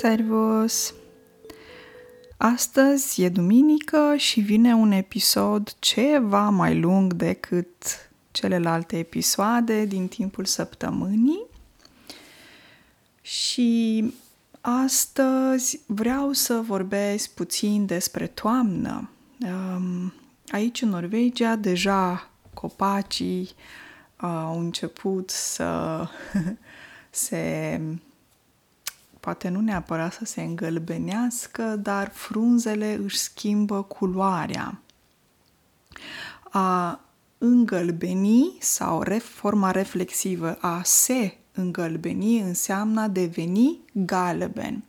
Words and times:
Servus! 0.00 0.94
Astăzi 2.36 3.22
e 3.22 3.28
duminică 3.28 4.14
și 4.16 4.40
vine 4.40 4.74
un 4.74 4.90
episod 4.90 5.74
ceva 5.78 6.48
mai 6.48 6.80
lung 6.80 7.12
decât 7.12 7.68
celelalte 8.30 8.98
episoade 8.98 9.84
din 9.84 10.08
timpul 10.08 10.44
săptămânii. 10.44 11.46
Și 13.20 14.12
astăzi 14.60 15.80
vreau 15.86 16.32
să 16.32 16.54
vorbesc 16.54 17.30
puțin 17.30 17.86
despre 17.86 18.26
toamnă. 18.26 19.10
Aici 20.48 20.82
în 20.82 20.88
Norvegia 20.88 21.56
deja 21.56 22.30
copacii 22.54 23.50
au 24.16 24.58
început 24.58 25.30
să 25.30 26.02
se 27.10 27.80
poate 29.26 29.48
nu 29.48 29.60
neapărat 29.60 30.12
să 30.12 30.24
se 30.24 30.42
îngălbenească, 30.42 31.62
dar 31.62 32.10
frunzele 32.12 32.98
își 33.02 33.16
schimbă 33.18 33.82
culoarea. 33.82 34.80
A 36.50 37.00
îngălbeni 37.38 38.56
sau 38.60 39.04
forma 39.20 39.70
reflexivă 39.70 40.58
a 40.60 40.80
se 40.84 41.36
îngălbeni 41.52 42.40
înseamnă 42.40 43.00
a 43.00 43.08
deveni 43.08 43.78
galben. 43.92 44.84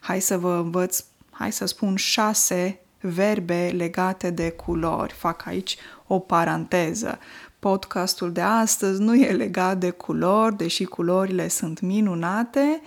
Hai 0.00 0.20
să 0.20 0.38
vă 0.38 0.54
învăț, 0.54 1.04
hai 1.30 1.52
să 1.52 1.66
spun 1.66 1.96
șase 1.96 2.80
verbe 3.00 3.72
legate 3.76 4.30
de 4.30 4.50
culori. 4.50 5.12
Fac 5.12 5.46
aici 5.46 5.76
o 6.06 6.18
paranteză. 6.18 7.18
Podcastul 7.58 8.32
de 8.32 8.40
astăzi 8.40 9.00
nu 9.00 9.14
e 9.14 9.32
legat 9.32 9.78
de 9.78 9.90
culori, 9.90 10.56
deși 10.56 10.84
culorile 10.84 11.48
sunt 11.48 11.80
minunate, 11.80 12.80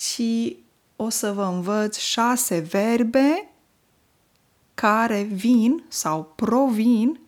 ci 0.00 0.56
o 0.96 1.08
să 1.08 1.32
vă 1.32 1.42
învăț 1.42 1.96
șase 1.96 2.58
verbe 2.58 3.48
care 4.74 5.22
vin 5.22 5.84
sau 5.88 6.32
provin 6.36 7.20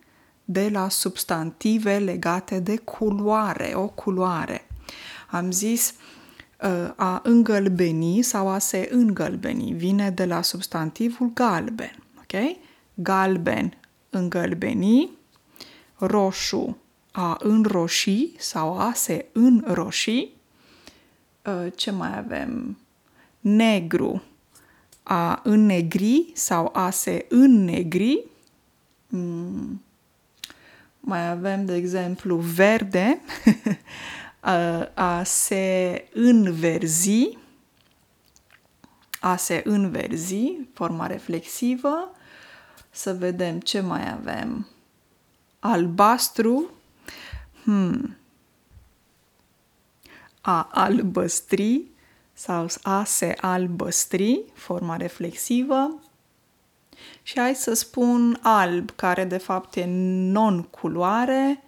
de 0.45 0.69
la 0.69 0.89
substantive 0.89 1.99
legate 1.99 2.59
de 2.59 2.77
culoare, 2.77 3.73
o 3.75 3.89
culoare. 3.89 4.67
Am 5.31 5.51
zis 5.51 5.95
uh, 6.63 6.93
a 6.97 7.21
îngălbeni 7.25 8.23
sau 8.23 8.49
a 8.49 8.59
se 8.59 8.89
îngălbeni 8.93 9.73
vine 9.73 10.11
de 10.11 10.25
la 10.25 10.43
substantivul 10.43 11.31
galben, 11.35 12.03
ok? 12.19 12.57
Galben, 12.95 13.79
îngălbeni, 14.11 15.11
roșu, 15.97 16.77
a 17.11 17.37
înroși 17.41 18.33
sau 18.39 18.79
a 18.79 18.93
se 18.95 19.27
înroși, 19.33 20.41
Uh, 20.42 20.42
ce 21.75 21.91
mai 21.91 22.17
avem? 22.17 22.79
Negru, 23.41 24.23
a 25.03 25.41
înnegri 25.45 26.31
sau 26.35 26.71
a 26.75 26.91
se 26.91 27.27
înnegri. 27.29 28.25
Mm. 29.09 29.83
Mai 31.01 31.29
avem, 31.29 31.65
de 31.65 31.75
exemplu, 31.75 32.37
verde, 32.37 33.21
a, 34.41 34.91
a 34.95 35.23
se 35.23 36.09
înverzi, 36.13 37.39
a 39.21 39.37
se 39.37 39.63
înverzi, 39.65 40.57
forma 40.73 41.07
reflexivă. 41.07 42.15
Să 42.91 43.13
vedem 43.15 43.61
ce 43.61 43.81
mai 43.81 44.13
avem. 44.13 44.67
Albastru, 45.59 46.71
hmm, 47.63 48.17
a 50.43 50.69
albăstri 50.73 51.83
sau 52.33 52.67
a 52.83 53.05
se 53.05 53.35
albăstri, 53.41 54.43
forma 54.55 54.97
reflexivă. 54.97 56.01
Și 57.23 57.39
hai 57.39 57.55
să 57.55 57.75
spun 57.75 58.39
alb, 58.43 58.91
care 58.97 59.25
de 59.25 59.37
fapt 59.37 59.75
e 59.77 59.85
non-culoare. 59.87 61.63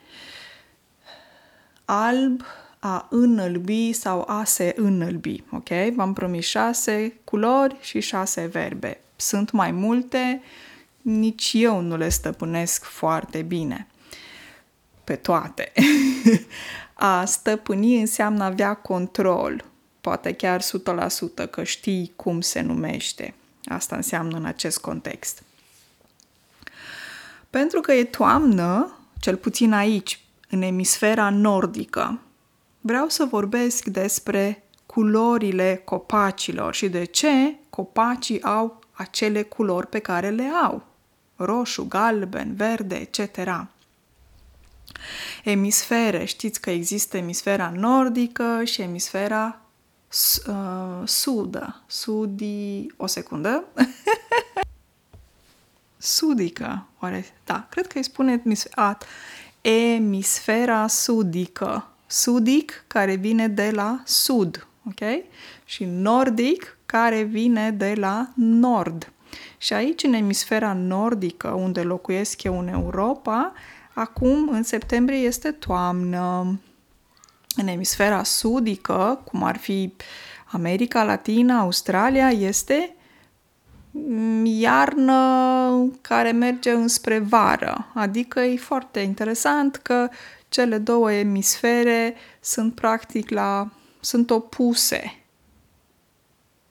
Alb, 1.84 2.42
a 2.78 3.06
înălbi 3.10 3.92
sau 3.92 4.24
a 4.28 4.44
se 4.44 4.74
înălbi. 4.76 5.42
Ok? 5.50 5.68
V-am 5.94 6.12
promis 6.12 6.46
șase 6.46 7.12
culori 7.24 7.76
și 7.80 8.00
șase 8.00 8.46
verbe. 8.46 9.00
Sunt 9.16 9.50
mai 9.50 9.70
multe, 9.70 10.42
nici 11.02 11.50
eu 11.54 11.80
nu 11.80 11.96
le 11.96 12.08
stăpânesc 12.08 12.84
foarte 12.84 13.42
bine. 13.42 13.86
Pe 15.04 15.16
toate. 15.16 15.72
A 17.06 17.24
stăpâni 17.24 18.00
înseamnă 18.00 18.44
avea 18.44 18.74
control, 18.74 19.64
poate 20.00 20.32
chiar 20.32 20.62
100% 20.62 20.64
că 21.50 21.62
știi 21.62 22.12
cum 22.16 22.40
se 22.40 22.60
numește. 22.60 23.34
Asta 23.64 23.96
înseamnă 23.96 24.36
în 24.36 24.44
acest 24.44 24.78
context. 24.78 25.42
Pentru 27.50 27.80
că 27.80 27.92
e 27.92 28.04
toamnă, 28.04 28.98
cel 29.20 29.36
puțin 29.36 29.72
aici, 29.72 30.20
în 30.50 30.62
emisfera 30.62 31.30
nordică, 31.30 32.20
vreau 32.80 33.08
să 33.08 33.24
vorbesc 33.24 33.84
despre 33.84 34.62
culorile 34.86 35.82
copacilor 35.84 36.74
și 36.74 36.88
de 36.88 37.04
ce 37.04 37.56
copacii 37.70 38.42
au 38.42 38.80
acele 38.92 39.42
culori 39.42 39.86
pe 39.86 39.98
care 39.98 40.30
le 40.30 40.50
au. 40.64 40.86
Roșu, 41.36 41.86
galben, 41.88 42.54
verde, 42.54 42.94
etc 42.94 43.66
emisfere. 45.44 46.24
Știți 46.24 46.60
că 46.60 46.70
există 46.70 47.16
emisfera 47.16 47.72
nordică 47.76 48.60
și 48.64 48.82
emisfera 48.82 49.60
uh, 50.48 51.02
sudă. 51.04 51.82
Sudi... 51.86 52.86
O 52.96 53.06
secundă. 53.06 53.64
Sudică. 55.96 56.86
Oare? 57.00 57.26
Da, 57.44 57.66
cred 57.70 57.86
că 57.86 57.98
îi 57.98 58.04
spune 58.04 58.42
emisfera, 58.44 58.98
emisfera 59.60 60.86
sudică. 60.86 61.88
Sudic, 62.06 62.84
care 62.86 63.14
vine 63.14 63.48
de 63.48 63.70
la 63.70 64.02
sud, 64.04 64.66
ok? 64.88 65.24
Și 65.64 65.84
nordic, 65.84 66.78
care 66.86 67.22
vine 67.22 67.70
de 67.70 67.94
la 67.96 68.28
nord. 68.34 69.12
Și 69.58 69.72
aici, 69.72 70.02
în 70.02 70.12
emisfera 70.12 70.72
nordică, 70.72 71.48
unde 71.48 71.82
locuiesc 71.82 72.42
eu 72.42 72.58
în 72.58 72.68
Europa, 72.68 73.52
Acum, 73.94 74.48
în 74.48 74.62
septembrie, 74.62 75.18
este 75.18 75.50
toamnă. 75.50 76.58
În 77.56 77.66
emisfera 77.66 78.22
sudică, 78.22 79.20
cum 79.24 79.42
ar 79.42 79.56
fi 79.56 79.94
America 80.50 81.04
Latina, 81.04 81.58
Australia, 81.58 82.30
este 82.30 82.94
iarnă 84.44 85.90
care 86.00 86.30
merge 86.32 86.70
înspre 86.70 87.18
vară. 87.18 87.86
Adică 87.94 88.40
e 88.40 88.56
foarte 88.56 89.00
interesant 89.00 89.76
că 89.76 90.08
cele 90.48 90.78
două 90.78 91.12
emisfere 91.12 92.14
sunt 92.40 92.74
practic 92.74 93.30
la 93.30 93.70
sunt 94.00 94.30
opuse. 94.30 95.18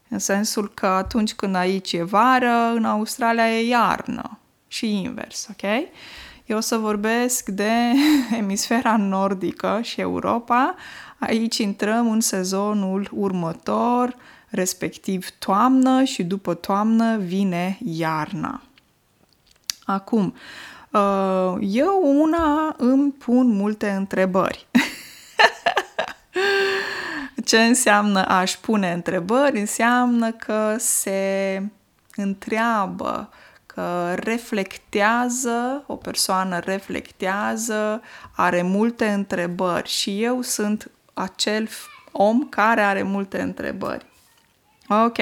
În 0.09 0.19
sensul 0.19 0.73
că 0.73 0.85
atunci 0.85 1.34
când 1.34 1.55
aici 1.55 1.94
e 1.94 2.03
vară, 2.03 2.72
în 2.75 2.85
Australia 2.85 3.57
e 3.57 3.67
iarnă 3.67 4.40
și 4.67 5.01
invers, 5.01 5.47
ok? 5.50 5.69
Eu 6.45 6.57
o 6.57 6.59
să 6.59 6.77
vorbesc 6.77 7.49
de 7.49 7.71
emisfera 8.39 8.97
nordică 8.97 9.79
și 9.81 10.01
Europa. 10.01 10.75
Aici 11.19 11.57
intrăm 11.57 12.11
în 12.11 12.22
sezonul 12.22 13.09
următor, 13.11 14.16
respectiv 14.49 15.29
toamnă 15.29 16.03
și 16.03 16.23
după 16.23 16.53
toamnă 16.53 17.17
vine 17.17 17.78
iarna. 17.84 18.61
Acum, 19.85 20.35
uh, 20.91 21.55
eu 21.59 22.01
una 22.03 22.75
îmi 22.78 23.11
pun 23.11 23.47
multe 23.47 23.89
întrebări. 23.89 24.67
Ce 27.46 27.63
înseamnă 27.63 28.28
aș 28.28 28.55
pune 28.55 28.91
întrebări? 28.91 29.59
Înseamnă 29.59 30.31
că 30.31 30.75
se 30.79 31.61
întreabă 32.16 33.29
că 33.73 34.14
reflectează, 34.16 35.84
o 35.87 35.96
persoană 35.96 36.59
reflectează, 36.59 38.02
are 38.35 38.61
multe 38.61 39.08
întrebări 39.08 39.90
și 39.90 40.23
eu 40.23 40.41
sunt 40.41 40.91
acel 41.14 41.70
om 42.11 42.49
care 42.49 42.81
are 42.81 43.03
multe 43.03 43.41
întrebări. 43.41 44.05
Ok, 44.87 45.17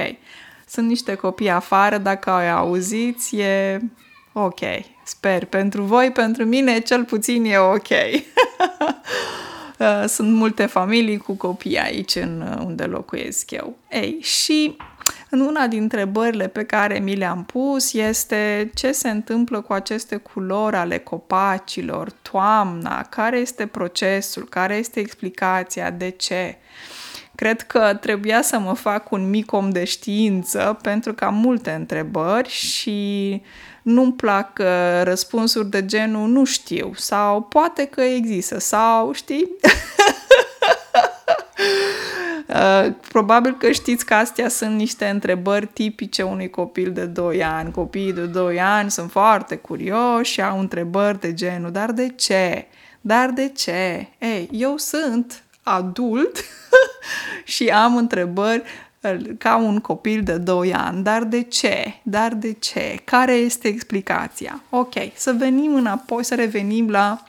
sunt 0.67 0.87
niște 0.87 1.15
copii 1.15 1.49
afară, 1.49 1.97
dacă 1.97 2.29
ai 2.29 2.49
auzit, 2.49 3.17
e 3.31 3.79
ok. 4.33 4.59
Sper, 5.03 5.45
pentru 5.45 5.83
voi, 5.83 6.11
pentru 6.11 6.45
mine, 6.45 6.79
cel 6.79 7.03
puțin 7.03 7.45
e 7.45 7.57
ok. 7.57 7.87
sunt 10.07 10.33
multe 10.33 10.65
familii 10.65 11.17
cu 11.17 11.33
copii 11.33 11.79
aici 11.79 12.15
în 12.15 12.59
unde 12.65 12.83
locuiesc 12.83 13.51
eu. 13.51 13.77
Ei, 13.89 14.17
și 14.21 14.77
în 15.33 15.39
una 15.39 15.67
dintre 15.67 16.01
întrebările 16.01 16.47
pe 16.47 16.63
care 16.63 16.99
mi 16.99 17.15
le-am 17.15 17.43
pus 17.43 17.93
este 17.93 18.71
ce 18.73 18.91
se 18.91 19.09
întâmplă 19.09 19.61
cu 19.61 19.73
aceste 19.73 20.15
culori 20.15 20.75
ale 20.75 20.97
copacilor, 20.97 22.11
toamna, 22.11 23.01
care 23.01 23.37
este 23.37 23.65
procesul, 23.65 24.47
care 24.49 24.75
este 24.75 24.99
explicația, 24.99 25.89
de 25.89 26.09
ce. 26.09 26.57
Cred 27.35 27.61
că 27.61 27.97
trebuia 28.01 28.41
să 28.41 28.59
mă 28.59 28.73
fac 28.73 29.11
un 29.11 29.29
mic 29.29 29.51
om 29.51 29.69
de 29.69 29.83
știință 29.83 30.79
pentru 30.81 31.13
că 31.13 31.25
am 31.25 31.35
multe 31.35 31.71
întrebări 31.71 32.49
și 32.49 33.41
nu-mi 33.81 34.13
plac 34.13 34.59
uh, 34.59 34.65
răspunsuri 35.03 35.69
de 35.69 35.85
genul 35.85 36.27
nu 36.27 36.43
știu 36.43 36.91
sau 36.95 37.41
poate 37.41 37.85
că 37.85 38.01
există 38.01 38.59
sau 38.59 39.11
știi? 39.13 39.47
Uh, 42.55 42.93
probabil 43.07 43.57
că 43.57 43.71
știți 43.71 44.05
că 44.05 44.13
astea 44.13 44.49
sunt 44.49 44.75
niște 44.75 45.05
întrebări 45.05 45.65
tipice 45.65 46.21
unui 46.21 46.49
copil 46.49 46.91
de 46.91 47.05
2 47.05 47.43
ani. 47.43 47.71
Copiii 47.71 48.13
de 48.13 48.25
2 48.25 48.61
ani 48.61 48.91
sunt 48.91 49.11
foarte 49.11 49.55
curioși 49.55 50.31
și 50.31 50.41
au 50.41 50.59
întrebări 50.59 51.19
de 51.19 51.33
genul, 51.33 51.71
dar 51.71 51.91
de 51.91 52.09
ce? 52.09 52.67
Dar 53.01 53.29
de 53.29 53.49
ce? 53.49 54.07
Ei, 54.17 54.49
eu 54.51 54.77
sunt 54.77 55.43
adult 55.63 56.43
și 57.53 57.67
am 57.67 57.97
întrebări 57.97 58.63
uh, 59.01 59.17
ca 59.37 59.55
un 59.55 59.79
copil 59.79 60.23
de 60.23 60.37
2 60.37 60.73
ani. 60.73 61.03
Dar 61.03 61.23
de 61.23 61.41
ce? 61.41 61.93
Dar 62.03 62.33
de 62.33 62.51
ce? 62.51 62.99
Care 63.03 63.33
este 63.33 63.67
explicația? 63.67 64.63
Ok, 64.69 64.93
să 65.15 65.35
venim 65.37 65.75
înapoi, 65.75 66.23
să 66.23 66.35
revenim 66.35 66.89
la 66.89 67.23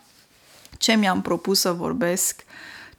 ce 0.78 0.92
mi-am 0.92 1.22
propus 1.22 1.60
să 1.60 1.72
vorbesc 1.72 2.44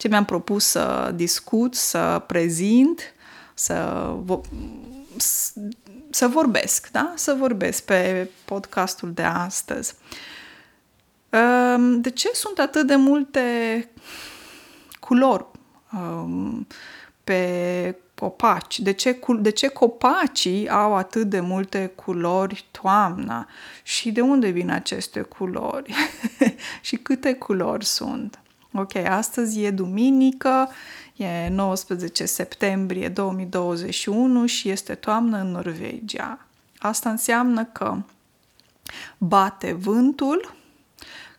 ce 0.03 0.09
mi-am 0.09 0.25
propus 0.25 0.65
să 0.65 1.11
discut, 1.15 1.75
să 1.75 2.23
prezint, 2.27 3.13
să, 3.53 4.09
să 6.09 6.27
vorbesc, 6.27 6.91
da? 6.91 7.13
Să 7.15 7.33
vorbesc 7.33 7.83
pe 7.83 8.29
podcastul 8.45 9.13
de 9.13 9.21
astăzi. 9.21 9.95
Ehm, 11.29 12.01
de 12.01 12.09
ce 12.09 12.29
sunt 12.33 12.59
atât 12.59 12.87
de 12.87 12.95
multe 12.95 13.89
culori 14.99 15.45
ehm, 15.93 16.67
pe 17.23 17.95
copaci? 18.15 18.79
De 18.79 18.91
ce, 18.91 19.19
de 19.39 19.49
ce 19.49 19.67
copacii 19.67 20.69
au 20.69 20.95
atât 20.95 21.29
de 21.29 21.39
multe 21.39 21.91
culori 21.95 22.65
toamna? 22.71 23.47
Și 23.83 24.11
de 24.11 24.21
unde 24.21 24.49
vin 24.49 24.69
aceste 24.69 25.21
culori? 25.21 25.93
și 26.81 26.95
câte 26.95 27.33
culori 27.33 27.85
sunt? 27.85 28.37
Ok, 28.75 28.95
astăzi 28.95 29.61
e 29.63 29.71
duminică, 29.71 30.69
e 31.15 31.49
19 31.49 32.25
septembrie 32.25 33.09
2021 33.09 34.45
și 34.45 34.69
este 34.69 34.95
toamnă 34.95 35.37
în 35.37 35.51
Norvegia. 35.51 36.39
Asta 36.77 37.09
înseamnă 37.09 37.65
că 37.65 37.97
bate 39.17 39.73
vântul, 39.73 40.55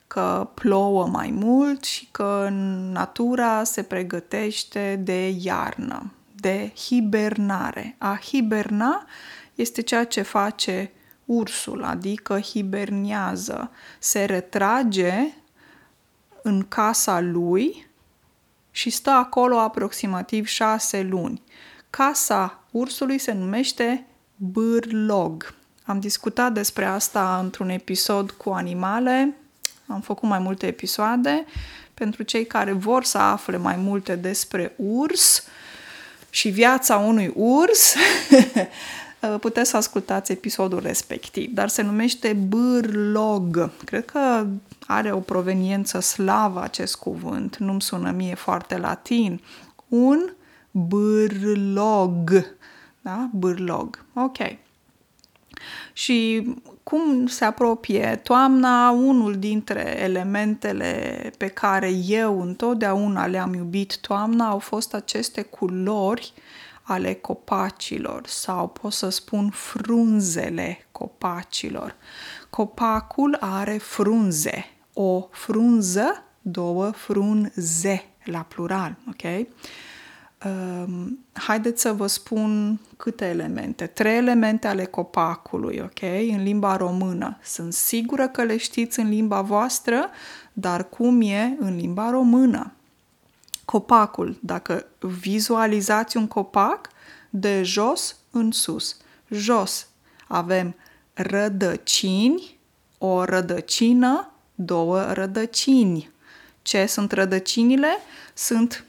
că 0.06 0.48
plouă 0.54 1.06
mai 1.06 1.30
mult 1.30 1.84
și 1.84 2.08
că 2.10 2.48
natura 2.92 3.64
se 3.64 3.82
pregătește 3.82 5.00
de 5.04 5.34
iarnă, 5.40 6.12
de 6.34 6.72
hibernare. 6.76 7.94
A 7.98 8.18
hiberna 8.24 9.06
este 9.54 9.82
ceea 9.82 10.04
ce 10.04 10.22
face 10.22 10.90
ursul, 11.24 11.84
adică 11.84 12.40
hibernează, 12.40 13.70
se 13.98 14.24
retrage 14.24 15.34
în 16.46 16.64
casa 16.68 17.20
lui 17.20 17.86
și 18.70 18.90
stă 18.90 19.10
acolo 19.10 19.58
aproximativ 19.58 20.46
șase 20.46 21.02
luni. 21.02 21.42
Casa 21.90 22.64
ursului 22.70 23.18
se 23.18 23.32
numește 23.32 24.06
bârlog. 24.36 25.54
Am 25.84 26.00
discutat 26.00 26.52
despre 26.52 26.84
asta 26.84 27.38
într-un 27.42 27.68
episod 27.68 28.30
cu 28.30 28.50
animale, 28.50 29.36
am 29.86 30.00
făcut 30.00 30.28
mai 30.28 30.38
multe 30.38 30.66
episoade. 30.66 31.44
Pentru 31.94 32.22
cei 32.22 32.46
care 32.46 32.72
vor 32.72 33.04
să 33.04 33.18
afle 33.18 33.56
mai 33.56 33.76
multe 33.76 34.16
despre 34.16 34.74
urs 34.76 35.44
și 36.30 36.48
viața 36.48 36.96
unui 36.96 37.32
urs, 37.34 37.94
puteți 39.26 39.70
să 39.70 39.76
ascultați 39.76 40.32
episodul 40.32 40.80
respectiv, 40.80 41.50
dar 41.54 41.68
se 41.68 41.82
numește 41.82 42.32
bârlog. 42.32 43.70
Cred 43.84 44.04
că 44.04 44.46
are 44.86 45.12
o 45.12 45.18
proveniență 45.18 46.00
slavă 46.00 46.62
acest 46.62 46.96
cuvânt, 46.96 47.56
nu-mi 47.56 47.82
sună 47.82 48.10
mie 48.10 48.34
foarte 48.34 48.76
latin. 48.76 49.40
Un 49.88 50.32
bârlog. 50.70 52.46
Da? 53.00 53.28
Bârlog. 53.32 54.04
Ok. 54.14 54.38
Și 55.92 56.48
cum 56.82 57.26
se 57.26 57.44
apropie 57.44 58.20
toamna, 58.22 58.90
unul 58.90 59.38
dintre 59.38 60.00
elementele 60.02 61.30
pe 61.38 61.46
care 61.46 61.90
eu 62.06 62.42
întotdeauna 62.42 63.26
le-am 63.26 63.54
iubit 63.54 63.98
toamna 63.98 64.48
au 64.48 64.58
fost 64.58 64.94
aceste 64.94 65.42
culori 65.42 66.32
ale 66.86 67.14
copacilor 67.14 68.26
sau 68.26 68.68
pot 68.68 68.92
să 68.92 69.08
spun 69.08 69.50
frunzele 69.50 70.86
copacilor. 70.92 71.96
Copacul 72.50 73.36
are 73.40 73.76
frunze, 73.76 74.64
o 74.92 75.28
frunză, 75.30 76.22
două 76.42 76.90
frunze 76.90 78.04
la 78.24 78.38
plural, 78.38 78.96
ok? 79.08 79.46
Um, 80.44 81.18
haideți 81.32 81.80
să 81.80 81.92
vă 81.92 82.06
spun 82.06 82.80
câte 82.96 83.24
elemente. 83.24 83.86
Trei 83.86 84.16
elemente 84.16 84.66
ale 84.66 84.84
copacului, 84.84 85.80
ok? 85.84 86.02
În 86.30 86.42
limba 86.42 86.76
română. 86.76 87.38
Sunt 87.42 87.72
sigură 87.72 88.28
că 88.28 88.42
le 88.42 88.56
știți 88.56 89.00
în 89.00 89.08
limba 89.08 89.40
voastră, 89.40 90.10
dar 90.52 90.88
cum 90.88 91.20
e 91.20 91.56
în 91.58 91.76
limba 91.76 92.10
română? 92.10 92.72
Copacul, 93.64 94.38
dacă 94.40 94.86
vizualizați 95.00 96.16
un 96.16 96.26
copac, 96.26 96.88
de 97.30 97.62
jos 97.62 98.16
în 98.30 98.50
sus. 98.50 98.96
Jos 99.28 99.88
avem 100.28 100.74
rădăcini, 101.14 102.58
o 102.98 103.24
rădăcină, 103.24 104.32
două 104.54 105.12
rădăcini. 105.12 106.10
Ce 106.62 106.86
sunt 106.86 107.12
rădăcinile? 107.12 107.96
Sunt 108.34 108.84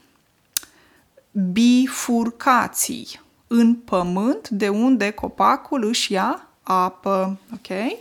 bifurcații 1.52 3.20
în 3.46 3.74
pământ 3.74 4.48
de 4.48 4.68
unde 4.68 5.10
copacul 5.10 5.84
își 5.84 6.12
ia 6.12 6.48
apă. 6.62 7.38
Ok? 7.52 7.98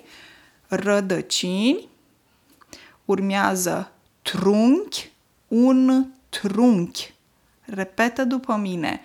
Rădăcini. 0.68 1.88
Urmează 3.06 3.92
trunchi, 4.22 5.12
un 5.48 6.06
trunchi. 6.42 7.14
Repetă 7.62 8.24
după 8.24 8.56
mine. 8.56 9.02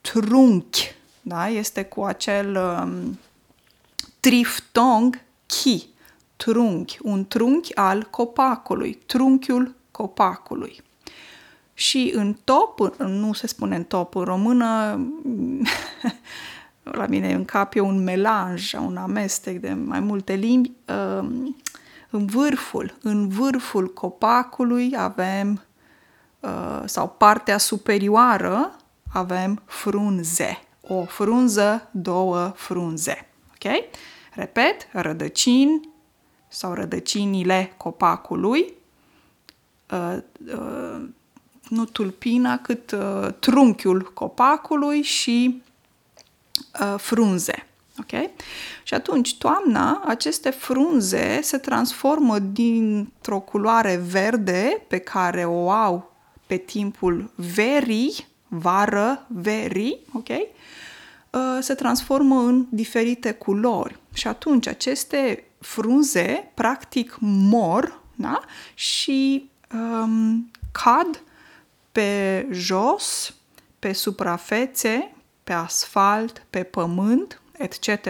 Trunchi. 0.00 0.94
Da? 1.22 1.48
Este 1.48 1.84
cu 1.84 2.02
acel 2.04 2.56
um, 2.56 3.18
triftong 4.20 5.20
chi 5.46 5.88
trunchi, 6.44 6.98
un 7.02 7.26
trunchi 7.26 7.74
al 7.74 8.02
copacului, 8.10 8.98
trunchiul 9.06 9.74
copacului. 9.90 10.82
Și 11.74 12.12
în 12.14 12.36
top, 12.44 12.96
nu 12.98 13.32
se 13.32 13.46
spune 13.46 13.76
în 13.76 13.84
top 13.84 14.14
în 14.14 14.24
română, 14.24 15.00
la 16.98 17.06
mine 17.06 17.32
în 17.32 17.44
cap 17.44 17.74
e 17.74 17.80
un 17.80 18.02
melanj, 18.02 18.72
un 18.72 18.96
amestec 18.96 19.60
de 19.60 19.72
mai 19.72 20.00
multe 20.00 20.34
limbi, 20.34 20.70
um, 21.20 21.56
în 22.10 22.26
vârful, 22.26 22.94
în 23.02 23.28
vârful 23.28 23.92
copacului 23.92 24.94
avem, 24.96 25.62
uh, 26.40 26.82
sau 26.84 27.08
partea 27.08 27.58
superioară, 27.58 28.76
avem 29.12 29.62
frunze. 29.66 30.62
O 30.80 31.04
frunză, 31.04 31.88
două 31.90 32.52
frunze. 32.56 33.28
Ok? 33.54 33.72
Repet, 34.34 34.88
rădăcini, 34.92 35.88
sau 36.52 36.72
rădăcinile 36.72 37.72
copacului, 37.76 38.72
uh, 39.90 40.16
uh, 40.54 41.08
nu 41.68 41.84
tulpina, 41.84 42.58
cât 42.58 42.90
uh, 42.90 43.28
trunchiul 43.38 44.10
copacului 44.14 45.02
și 45.02 45.62
frunze. 46.96 47.66
Ok? 47.98 48.30
Și 48.82 48.94
atunci, 48.94 49.38
toamna, 49.38 50.02
aceste 50.06 50.50
frunze 50.50 51.40
se 51.42 51.58
transformă 51.58 52.38
dintr-o 52.38 53.40
culoare 53.40 53.96
verde 53.96 54.84
pe 54.88 54.98
care 54.98 55.44
o 55.44 55.70
au 55.70 56.09
pe 56.50 56.56
timpul 56.56 57.30
verii, 57.34 58.26
vară, 58.48 59.26
verii, 59.28 59.98
ok? 60.12 60.28
Se 61.60 61.74
transformă 61.74 62.40
în 62.40 62.66
diferite 62.70 63.32
culori. 63.32 63.98
Și 64.12 64.26
atunci 64.26 64.66
aceste 64.66 65.44
frunze 65.58 66.50
practic 66.54 67.16
mor 67.20 68.00
da? 68.14 68.40
și 68.74 69.50
um, 69.74 70.50
cad 70.72 71.22
pe 71.92 72.46
jos, 72.50 73.34
pe 73.78 73.92
suprafețe, 73.92 75.14
pe 75.44 75.52
asfalt, 75.52 76.46
pe 76.50 76.62
pământ, 76.62 77.42
etc. 77.58 78.08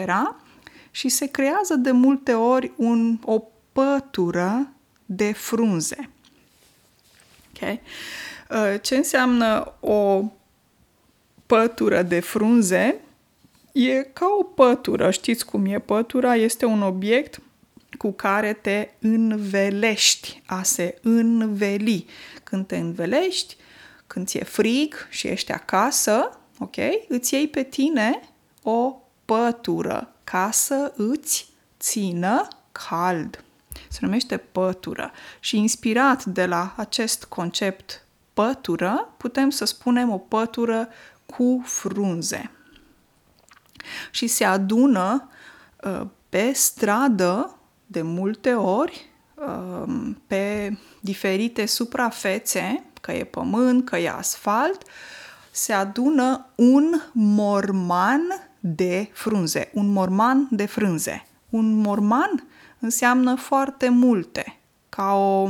Și 0.91 1.09
se 1.09 1.27
creează 1.27 1.75
de 1.75 1.91
multe 1.91 2.35
ori 2.35 2.73
un, 2.77 3.19
o 3.25 3.43
pătură 3.73 4.73
de 5.07 5.33
frunze. 5.33 6.11
Okay? 7.61 7.81
Uh, 8.51 8.81
ce 8.83 8.97
înseamnă 8.97 9.73
o 9.81 10.25
pătură 11.47 12.03
de 12.03 12.21
frunze 12.21 13.01
e 13.73 14.03
ca 14.03 14.27
o 14.41 14.43
pătură. 14.43 15.11
Știți 15.11 15.45
cum 15.45 15.67
e 15.67 15.79
pătura? 15.79 16.35
Este 16.35 16.65
un 16.65 16.83
obiect 16.83 17.41
cu 17.99 18.13
care 18.13 18.53
te 18.53 18.89
învelești, 18.99 20.43
a 20.47 20.63
se 20.63 20.99
înveli. 21.03 22.07
Când 22.45 22.67
te 22.67 22.77
învelești, 22.77 23.57
când 24.07 24.27
ți-e 24.27 24.45
frig 24.45 25.07
și 25.09 25.27
ești 25.27 25.53
acasă, 25.53 26.39
ok, 26.59 26.77
îți 27.09 27.35
iei 27.35 27.49
pe 27.49 27.63
tine 27.63 28.21
o 28.63 28.97
pătură 29.25 30.13
ca 30.25 30.51
să 30.53 30.93
îți 30.97 31.49
țină 31.79 32.49
cald. 32.73 33.45
Se 33.91 33.99
numește 34.03 34.37
pătură 34.37 35.13
și 35.41 35.57
inspirat 35.59 36.25
de 36.25 36.47
la 36.47 36.75
acest 36.77 37.25
concept 37.25 38.05
pătură, 38.35 39.15
putem 39.17 39.51
să 39.51 39.65
spunem 39.65 40.11
o 40.11 40.19
pătură 40.19 40.89
cu 41.27 41.63
frunze. 41.65 42.51
Și 44.11 44.27
se 44.27 44.45
adună 44.45 45.29
uh, 45.85 46.07
pe 46.29 46.53
stradă 46.53 47.59
de 47.87 48.03
multe 48.03 48.55
ori 48.55 49.11
uh, 49.35 50.13
pe 50.27 50.77
diferite 51.01 51.67
suprafețe, 51.67 52.85
că 53.01 53.13
e 53.13 53.25
pământ, 53.25 53.85
că 53.85 53.97
e 53.97 54.11
asfalt, 54.11 54.83
se 55.51 55.73
adună 55.73 56.47
un 56.55 57.01
morman 57.13 58.21
de 58.61 59.11
frunze, 59.13 59.71
un 59.75 59.93
morman 59.93 60.49
de 60.51 60.67
frunze. 60.67 61.27
Un 61.51 61.73
morman 61.73 62.49
înseamnă 62.81 63.35
foarte 63.35 63.89
multe, 63.89 64.59
ca 64.89 65.13
o 65.13 65.49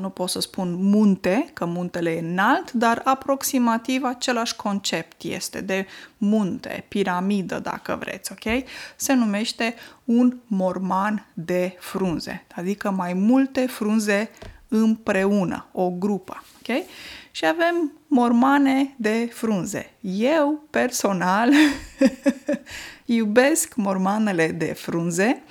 nu 0.00 0.08
pot 0.08 0.28
să 0.28 0.40
spun 0.40 0.74
munte, 0.80 1.50
că 1.52 1.64
muntele 1.64 2.10
e 2.10 2.18
înalt, 2.18 2.72
dar 2.72 3.00
aproximativ 3.04 4.04
același 4.04 4.56
concept 4.56 5.22
este 5.22 5.60
de 5.60 5.86
munte, 6.16 6.84
piramidă, 6.88 7.58
dacă 7.58 7.96
vreți, 8.00 8.32
ok? 8.32 8.64
Se 8.96 9.12
numește 9.12 9.74
un 10.04 10.36
morman 10.46 11.26
de 11.32 11.76
frunze, 11.78 12.44
adică 12.54 12.90
mai 12.90 13.12
multe 13.12 13.66
frunze 13.66 14.30
împreună, 14.68 15.66
o 15.72 15.90
grupă, 15.90 16.44
ok? 16.58 16.84
Și 17.30 17.46
avem 17.46 17.92
mormane 18.06 18.94
de 18.96 19.28
frunze. 19.32 19.92
Eu, 20.00 20.64
personal, 20.70 21.50
iubesc 23.04 23.74
mormanele 23.74 24.48
de 24.48 24.72
frunze 24.72 25.42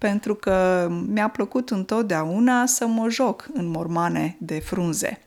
pentru 0.00 0.34
că 0.34 0.88
mi-a 1.06 1.28
plăcut 1.28 1.70
întotdeauna 1.70 2.66
să 2.66 2.86
mă 2.86 3.08
joc 3.08 3.48
în 3.52 3.66
mormane 3.66 4.36
de 4.38 4.58
frunze. 4.58 5.20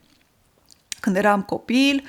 Când 1.00 1.16
eram 1.16 1.42
copil, 1.42 2.04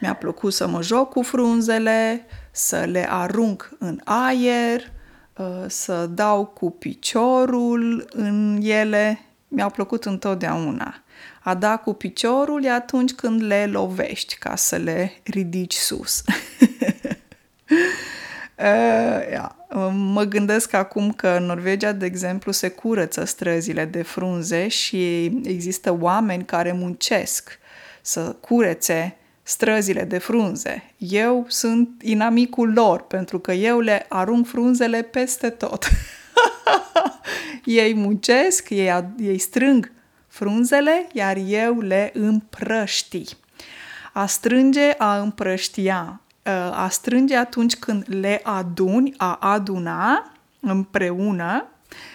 mi-a 0.00 0.14
plăcut 0.14 0.52
să 0.52 0.66
mă 0.66 0.82
joc 0.82 1.10
cu 1.10 1.22
frunzele, 1.22 2.26
să 2.50 2.84
le 2.84 3.06
arunc 3.10 3.70
în 3.78 4.00
aer, 4.04 4.92
uh, 5.36 5.64
să 5.66 6.06
dau 6.06 6.46
cu 6.46 6.70
piciorul 6.70 8.08
în 8.10 8.60
ele. 8.62 9.20
Mi-a 9.48 9.68
plăcut 9.68 10.04
întotdeauna. 10.04 11.02
A 11.42 11.54
da 11.54 11.76
cu 11.76 11.92
piciorul 11.92 12.64
e 12.64 12.70
atunci 12.70 13.12
când 13.12 13.42
le 13.42 13.66
lovești 13.66 14.36
ca 14.36 14.56
să 14.56 14.76
le 14.76 15.12
ridici 15.24 15.74
sus. 15.74 16.22
Uh, 18.60 18.66
yeah. 19.30 19.50
Mă 19.92 20.22
gândesc 20.22 20.72
acum 20.72 21.12
că 21.12 21.28
în 21.28 21.44
Norvegia, 21.44 21.92
de 21.92 22.06
exemplu, 22.06 22.52
se 22.52 22.68
curăță 22.68 23.24
străzile 23.24 23.84
de 23.84 24.02
frunze 24.02 24.68
și 24.68 25.24
există 25.44 25.96
oameni 26.00 26.44
care 26.44 26.72
muncesc 26.72 27.58
să 28.00 28.20
curețe 28.20 29.16
străzile 29.42 30.04
de 30.04 30.18
frunze. 30.18 30.92
Eu 30.98 31.44
sunt 31.48 31.88
inamicul 32.02 32.72
lor 32.72 33.02
pentru 33.02 33.38
că 33.38 33.52
eu 33.52 33.80
le 33.80 34.06
arunc 34.08 34.46
frunzele 34.46 35.02
peste 35.02 35.50
tot. 35.50 35.88
ei 37.64 37.94
muncesc, 37.94 38.70
ei, 38.70 39.04
ei 39.18 39.38
strâng 39.38 39.92
frunzele, 40.28 41.06
iar 41.12 41.36
eu 41.46 41.80
le 41.80 42.10
împrăști. 42.14 43.36
A 44.12 44.26
strânge, 44.26 44.94
a 44.98 45.18
împrăștia 45.20 46.20
a 46.72 46.88
strânge 46.88 47.36
atunci 47.36 47.76
când 47.76 48.04
le 48.06 48.40
aduni, 48.42 49.14
a 49.16 49.34
aduna 49.34 50.32
împreună 50.60 51.66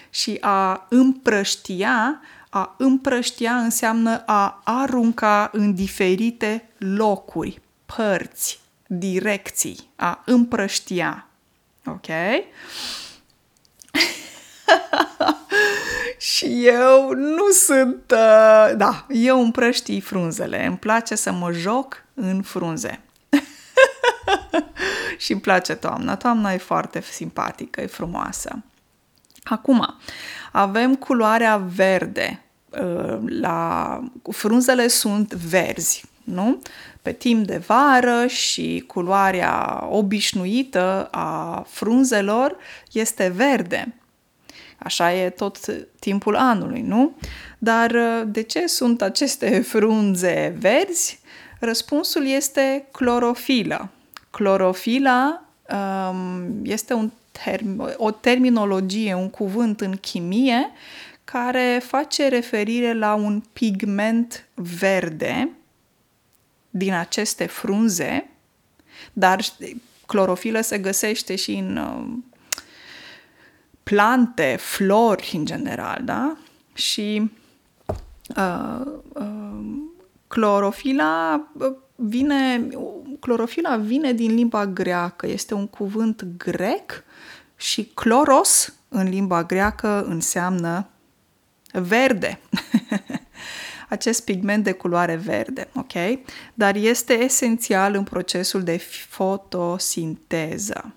și 0.09 0.37
a 0.41 0.85
împrăștia, 0.89 2.21
a 2.49 2.75
împrăștia 2.77 3.55
înseamnă 3.55 4.23
a 4.25 4.61
arunca 4.63 5.49
în 5.53 5.73
diferite 5.73 6.69
locuri, 6.77 7.61
părți, 7.85 8.59
direcții, 8.87 9.89
a 9.95 10.21
împrăștia. 10.25 11.27
Ok? 11.85 12.07
și 16.33 16.67
eu 16.67 17.11
nu 17.11 17.49
sunt... 17.49 18.11
Uh, 18.11 18.71
da, 18.75 19.05
eu 19.09 19.41
împrăștii 19.41 20.01
frunzele. 20.01 20.65
Îmi 20.65 20.77
place 20.77 21.15
să 21.15 21.31
mă 21.31 21.51
joc 21.51 22.03
în 22.13 22.41
frunze. 22.41 23.04
și 25.17 25.31
îmi 25.31 25.41
place 25.41 25.75
toamna. 25.75 26.15
Toamna 26.15 26.53
e 26.53 26.57
foarte 26.57 27.01
simpatică, 27.01 27.81
e 27.81 27.85
frumoasă. 27.85 28.63
Acum, 29.43 29.97
avem 30.51 30.95
culoarea 30.95 31.57
verde. 31.57 32.39
Uh, 32.69 33.17
la... 33.25 33.99
Frunzele 34.31 34.87
sunt 34.87 35.33
verzi, 35.33 36.03
nu? 36.23 36.61
Pe 37.01 37.11
timp 37.11 37.45
de 37.45 37.57
vară 37.57 38.27
și 38.27 38.83
culoarea 38.87 39.85
obișnuită 39.89 41.07
a 41.11 41.63
frunzelor 41.67 42.55
este 42.91 43.27
verde. 43.35 43.95
Așa 44.77 45.13
e 45.13 45.29
tot 45.29 45.57
timpul 45.99 46.35
anului, 46.35 46.81
nu? 46.81 47.17
Dar 47.57 47.91
uh, 47.91 48.21
de 48.25 48.41
ce 48.41 48.67
sunt 48.67 49.01
aceste 49.01 49.59
frunze 49.59 50.55
verzi? 50.59 51.19
Răspunsul 51.59 52.27
este 52.27 52.87
clorofilă. 52.91 53.89
Clorofila 54.35 55.45
um, 56.09 56.59
este 56.63 56.93
un 56.93 57.11
term- 57.31 57.95
o 57.97 58.11
terminologie, 58.11 59.13
un 59.13 59.29
cuvânt 59.29 59.81
în 59.81 59.95
chimie 59.95 60.71
care 61.23 61.81
face 61.85 62.27
referire 62.27 62.93
la 62.93 63.13
un 63.13 63.43
pigment 63.53 64.47
verde 64.53 65.49
din 66.69 66.93
aceste 66.93 67.45
frunze, 67.45 68.29
dar 69.13 69.39
clorofilă 70.05 70.61
se 70.61 70.77
găsește 70.77 71.35
și 71.35 71.51
în 71.51 71.77
uh, 71.77 72.17
plante, 73.83 74.55
flori 74.59 75.31
în 75.33 75.45
general, 75.45 76.01
da? 76.03 76.37
Și 76.73 77.31
uh, 78.37 78.85
uh, 79.13 79.65
clorofila 80.27 81.47
uh, 81.53 81.75
vine, 81.95 82.67
clorofila 83.19 83.77
vine 83.77 84.13
din 84.13 84.33
limba 84.33 84.65
greacă, 84.65 85.27
este 85.27 85.53
un 85.53 85.67
cuvânt 85.67 86.27
grec 86.37 87.03
și 87.55 87.91
cloros 87.93 88.73
în 88.89 89.09
limba 89.09 89.43
greacă 89.43 90.03
înseamnă 90.03 90.89
verde. 91.71 92.39
Acest 93.89 94.23
pigment 94.23 94.63
de 94.63 94.71
culoare 94.71 95.15
verde, 95.15 95.67
ok? 95.75 95.93
Dar 96.53 96.75
este 96.75 97.13
esențial 97.13 97.95
în 97.95 98.03
procesul 98.03 98.63
de 98.63 98.77
fotosinteză. 99.09 100.93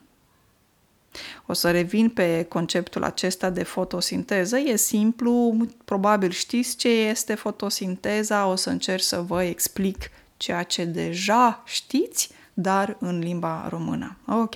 O 1.46 1.52
să 1.52 1.70
revin 1.70 2.08
pe 2.08 2.46
conceptul 2.48 3.02
acesta 3.04 3.50
de 3.50 3.62
fotosinteză. 3.62 4.58
E 4.58 4.76
simplu, 4.76 5.56
probabil 5.84 6.30
știți 6.30 6.76
ce 6.76 6.88
este 6.88 7.34
fotosinteza, 7.34 8.46
o 8.46 8.54
să 8.54 8.70
încerc 8.70 9.02
să 9.02 9.20
vă 9.20 9.42
explic 9.42 10.10
ceea 10.38 10.62
ce 10.62 10.84
deja 10.84 11.62
știți, 11.64 12.30
dar 12.54 12.96
în 13.00 13.18
limba 13.18 13.66
română. 13.70 14.16
Ok. 14.26 14.54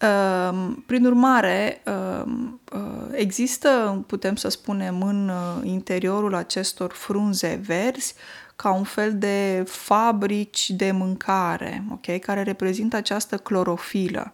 Ehm, 0.00 0.82
prin 0.86 1.06
urmare, 1.06 1.82
ehm, 1.84 2.60
eh, 2.72 2.80
există, 3.12 4.02
putem 4.06 4.36
să 4.36 4.48
spunem, 4.48 5.02
în 5.02 5.28
eh, 5.28 5.70
interiorul 5.70 6.34
acestor 6.34 6.92
frunze 6.92 7.60
verzi 7.66 8.14
ca 8.56 8.72
un 8.72 8.84
fel 8.84 9.18
de 9.18 9.64
fabrici 9.66 10.70
de 10.70 10.90
mâncare, 10.90 11.84
ok, 11.92 12.18
care 12.18 12.42
reprezintă 12.42 12.96
această 12.96 13.36
clorofilă. 13.36 14.32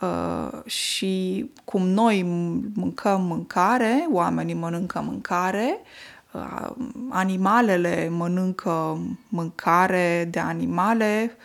Uh, 0.00 0.64
și 0.64 1.44
cum 1.64 1.88
noi 1.88 2.22
mâncăm 2.74 3.22
mâncare, 3.22 4.06
oamenii 4.10 4.54
mănâncă 4.54 5.00
mâncare, 5.00 5.78
uh, 5.80 6.17
animalele 7.08 8.08
mănâncă 8.08 8.98
mâncare 9.28 10.28
de 10.30 10.40
animale, 10.40 11.36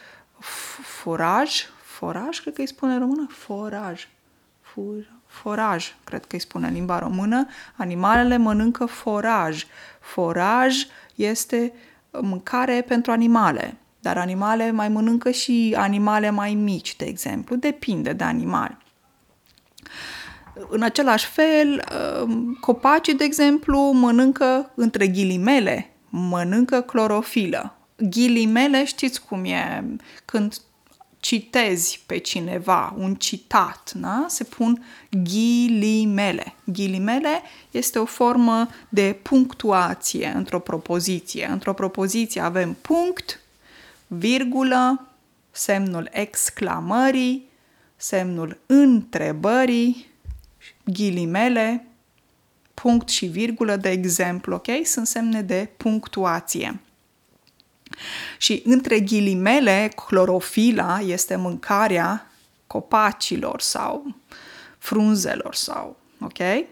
foraj, 1.02 1.66
foraj, 1.84 2.40
cred 2.40 2.54
că 2.54 2.62
îi 2.62 2.68
spune 2.68 2.94
în 2.94 3.00
română, 3.00 3.28
foraj, 3.30 4.08
Fur, 4.74 5.12
foraj, 5.26 5.96
cred 6.04 6.22
că 6.26 6.36
îi 6.36 6.40
spune 6.40 6.68
în 6.68 6.74
limba 6.74 7.00
română, 7.00 7.48
animalele 7.76 8.38
mănâncă 8.38 8.86
foraj. 8.86 9.66
Foraj 10.00 10.76
este 11.16 11.74
mâncare 12.12 12.82
pentru 12.82 13.12
animale. 13.12 13.78
dar 14.00 14.18
animale 14.18 14.72
mai 14.72 14.90
mănâncă 14.90 15.32
și 15.32 15.76
animale 15.78 16.30
mai 16.30 16.54
mici, 16.54 16.96
de 16.96 17.06
exemplu. 17.06 17.56
Depinde 17.56 18.14
de 18.14 18.24
animal. 18.24 18.78
În 20.70 20.82
același 20.82 21.26
fel, 21.26 21.84
um, 22.24 22.58
copacii, 22.60 23.16
de 23.16 23.24
exemplu, 23.24 23.80
mănâncă, 23.80 24.72
între 24.76 25.08
ghilimele, 25.08 25.94
mănâncă 26.10 26.82
clorofilă. 26.82 27.76
Ghilimele, 27.98 28.86
știți 28.86 29.22
cum 29.26 29.46
e, 29.46 29.84
când 30.26 30.54
citezi 31.24 32.04
pe 32.06 32.18
cineva, 32.18 32.96
un 32.98 33.16
citat, 33.16 33.92
da? 33.96 34.26
se 34.28 34.44
pun 34.44 34.86
ghilimele. 35.10 36.56
Ghilimele 36.64 37.42
este 37.72 38.00
o 38.00 38.06
formă 38.06 38.68
de 38.90 39.20
punctuație 39.22 40.32
într-o 40.36 40.60
propoziție. 40.60 41.48
Într-o 41.52 41.74
propoziție 41.74 42.42
avem 42.42 42.78
punct, 42.82 43.40
virgulă, 44.08 45.08
semnul 45.52 46.10
exclamării, 46.12 47.50
semnul 47.96 48.58
întrebării, 48.66 50.13
ghilimele, 50.84 51.88
punct 52.74 53.10
și 53.10 53.26
virgulă, 53.26 53.76
de 53.76 53.90
exemplu, 53.90 54.56
ok? 54.56 54.68
Sunt 54.84 55.08
semne 55.08 55.42
de 55.42 55.70
punctuație. 55.78 56.80
Și 58.38 58.62
între 58.66 59.00
ghilimele, 59.00 59.92
clorofila 60.08 61.00
este 61.00 61.36
mâncarea 61.36 62.32
copacilor 62.68 63.62
sau 63.62 64.16
frunzelor 64.78 65.56
sau, 65.56 65.98
ok? 66.20 66.66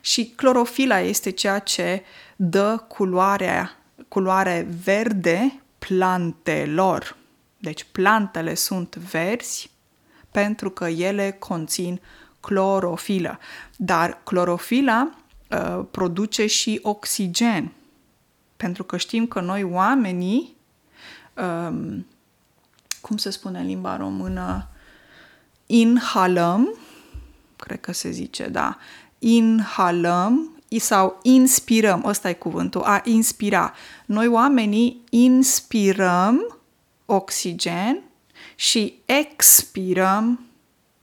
Și 0.00 0.32
clorofila 0.36 1.00
este 1.00 1.30
ceea 1.30 1.58
ce 1.58 2.02
dă 2.36 2.84
culoarea, 2.88 3.78
culoare 4.08 4.68
verde 4.84 5.60
plantelor. 5.78 7.16
Deci 7.58 7.86
plantele 7.92 8.54
sunt 8.54 8.96
verzi 8.96 9.70
pentru 10.30 10.70
că 10.70 10.88
ele 10.88 11.36
conțin 11.38 12.00
clorofilă. 12.42 13.38
Dar 13.76 14.20
clorofila 14.22 15.10
uh, 15.50 15.84
produce 15.90 16.46
și 16.46 16.78
oxigen. 16.82 17.72
Pentru 18.56 18.84
că 18.84 18.96
știm 18.96 19.26
că 19.26 19.40
noi 19.40 19.62
oamenii, 19.62 20.56
um, 21.68 22.06
cum 23.00 23.16
se 23.16 23.30
spune 23.30 23.58
în 23.58 23.66
limba 23.66 23.96
română, 23.96 24.68
inhalăm, 25.66 26.78
cred 27.56 27.80
că 27.80 27.92
se 27.92 28.10
zice, 28.10 28.48
da, 28.48 28.78
inhalăm 29.18 30.62
sau 30.78 31.18
inspirăm, 31.22 32.04
ăsta 32.04 32.28
e 32.28 32.32
cuvântul, 32.32 32.82
a 32.82 33.00
inspira. 33.04 33.72
Noi 34.06 34.26
oamenii 34.26 35.04
inspirăm 35.10 36.58
oxigen 37.06 38.02
și 38.54 38.98
expirăm 39.04 40.40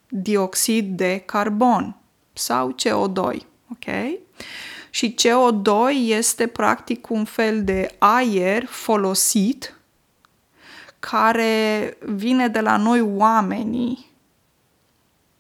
dioxid 0.10 0.98
de 0.98 1.24
carbon 1.26 1.96
sau 2.34 2.76
CO2, 2.76 3.38
ok? 3.72 4.20
Și 4.90 5.16
CO2 5.16 5.72
este 6.06 6.48
practic 6.48 7.10
un 7.10 7.26
fel 7.26 7.64
de 7.64 7.96
aer 7.98 8.66
folosit 8.66 9.74
care 11.00 11.98
vine 12.06 12.48
de 12.48 12.60
la 12.60 12.78
noi 12.78 13.02
oamenii 13.02 14.08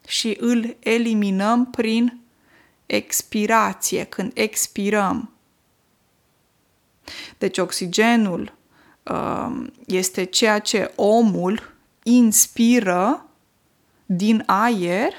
și 0.07 0.37
îl 0.39 0.75
eliminăm 0.79 1.65
prin 1.65 2.19
expirație, 2.85 4.03
când 4.03 4.31
expirăm. 4.33 5.31
Deci 7.37 7.57
oxigenul 7.57 8.53
uh, 9.03 9.67
este 9.85 10.23
ceea 10.23 10.59
ce 10.59 10.91
omul 10.95 11.75
inspiră 12.03 13.28
din 14.11 14.43
aer 14.45 15.13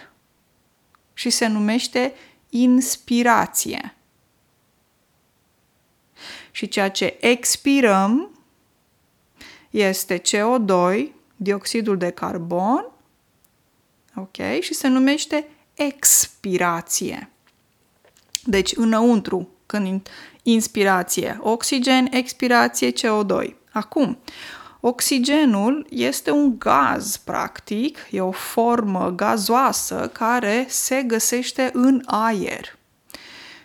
și 1.12 1.31
se 1.31 1.46
numește 1.46 2.14
inspirație. 2.48 3.94
Și 6.50 6.68
ceea 6.68 6.90
ce 6.90 7.16
expirăm 7.20 8.38
este 9.70 10.20
CO2, 10.20 11.03
dioxidul 11.37 11.96
de 11.96 12.11
carbon, 12.11 12.90
ok, 14.14 14.61
și 14.61 14.74
se 14.74 14.88
numește 14.88 15.48
expirație. 15.74 17.31
Deci 18.44 18.72
înăuntru, 18.76 19.48
când 19.66 20.09
inspirație, 20.42 21.38
oxigen, 21.40 22.09
expirație, 22.11 22.92
CO2. 22.92 23.55
Acum, 23.72 24.18
Oxigenul 24.81 25.87
este 25.90 26.31
un 26.31 26.59
gaz, 26.59 27.16
practic, 27.16 27.99
e 28.11 28.21
o 28.21 28.31
formă 28.31 29.12
gazoasă 29.16 30.11
care 30.12 30.66
se 30.69 31.03
găsește 31.03 31.71
în 31.73 32.03
aer. 32.07 32.79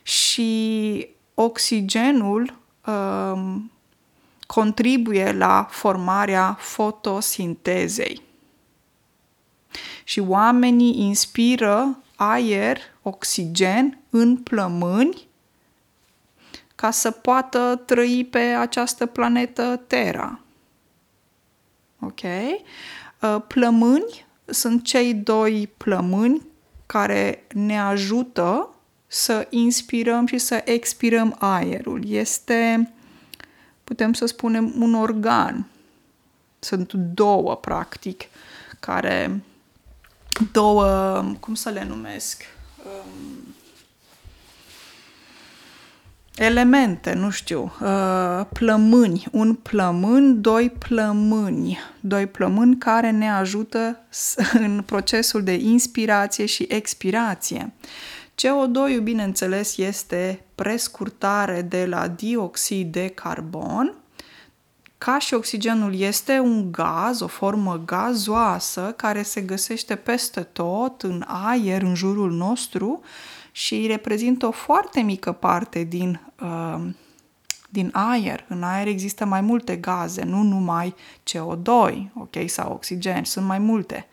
Și 0.03 1.07
oxigenul 1.33 2.57
um, 2.87 3.71
contribuie 4.45 5.31
la 5.31 5.67
formarea 5.69 6.57
fotosintezei. 6.59 8.21
Și 10.03 10.19
oamenii 10.19 10.99
inspiră 10.99 11.97
aer, 12.15 12.77
oxigen 13.01 13.97
în 14.09 14.37
plămâni 14.37 15.27
ca 16.75 16.91
să 16.91 17.11
poată 17.11 17.81
trăi 17.85 18.27
pe 18.31 18.39
această 18.39 19.05
planetă 19.05 19.81
Terra. 19.87 20.39
Ok? 22.05 22.21
Uh, 22.21 23.41
plămâni 23.47 24.25
sunt 24.45 24.83
cei 24.83 25.13
doi 25.13 25.69
plămâni 25.77 26.41
care 26.85 27.43
ne 27.53 27.79
ajută 27.79 28.69
să 29.07 29.47
inspirăm 29.49 30.25
și 30.25 30.37
să 30.37 30.61
expirăm 30.65 31.35
aerul. 31.39 32.09
Este, 32.09 32.93
putem 33.83 34.13
să 34.13 34.25
spunem, 34.25 34.73
un 34.79 34.93
organ. 34.93 35.65
Sunt 36.59 36.93
două, 36.93 37.55
practic, 37.55 38.21
care 38.79 39.43
două, 40.51 40.87
cum 41.39 41.53
să 41.53 41.69
le 41.69 41.83
numesc? 41.83 42.43
Um, 42.85 43.44
elemente, 46.35 47.13
nu 47.13 47.29
știu, 47.29 47.73
uh, 47.81 48.45
plămâni, 48.53 49.27
un 49.31 49.53
plămân, 49.53 50.41
doi 50.41 50.69
plămâni, 50.69 51.79
doi 51.99 52.27
plămâni 52.27 52.77
care 52.77 53.11
ne 53.11 53.31
ajută 53.31 53.99
în 54.65 54.83
procesul 54.85 55.43
de 55.43 55.53
inspirație 55.53 56.45
și 56.45 56.65
expirație. 56.69 57.73
CO2, 58.35 59.03
bineînțeles, 59.03 59.77
este 59.77 60.45
prescurtare 60.55 61.61
de 61.61 61.85
la 61.85 62.07
dioxid 62.07 62.91
de 62.91 63.07
carbon. 63.07 63.93
Ca 64.97 65.19
și 65.19 65.33
oxigenul 65.33 65.99
este 65.99 66.39
un 66.39 66.71
gaz, 66.71 67.21
o 67.21 67.27
formă 67.27 67.81
gazoasă 67.85 68.93
care 68.97 69.21
se 69.21 69.41
găsește 69.41 69.95
peste 69.95 70.41
tot 70.41 71.01
în 71.01 71.23
aer 71.27 71.81
în 71.81 71.95
jurul 71.95 72.31
nostru 72.31 73.01
și 73.55 73.87
reprezintă 73.87 74.45
o 74.45 74.51
foarte 74.51 75.01
mică 75.01 75.31
parte 75.31 75.83
din, 75.83 76.19
uh, 76.41 76.81
din 77.69 77.89
aer. 77.93 78.45
În 78.47 78.63
aer 78.63 78.87
există 78.87 79.25
mai 79.25 79.41
multe 79.41 79.75
gaze, 79.75 80.23
nu 80.23 80.41
numai 80.41 80.95
CO2 81.23 82.03
ok, 82.13 82.35
sau 82.45 82.71
oxigen, 82.71 83.23
sunt 83.23 83.45
mai 83.45 83.59
multe. 83.59 84.07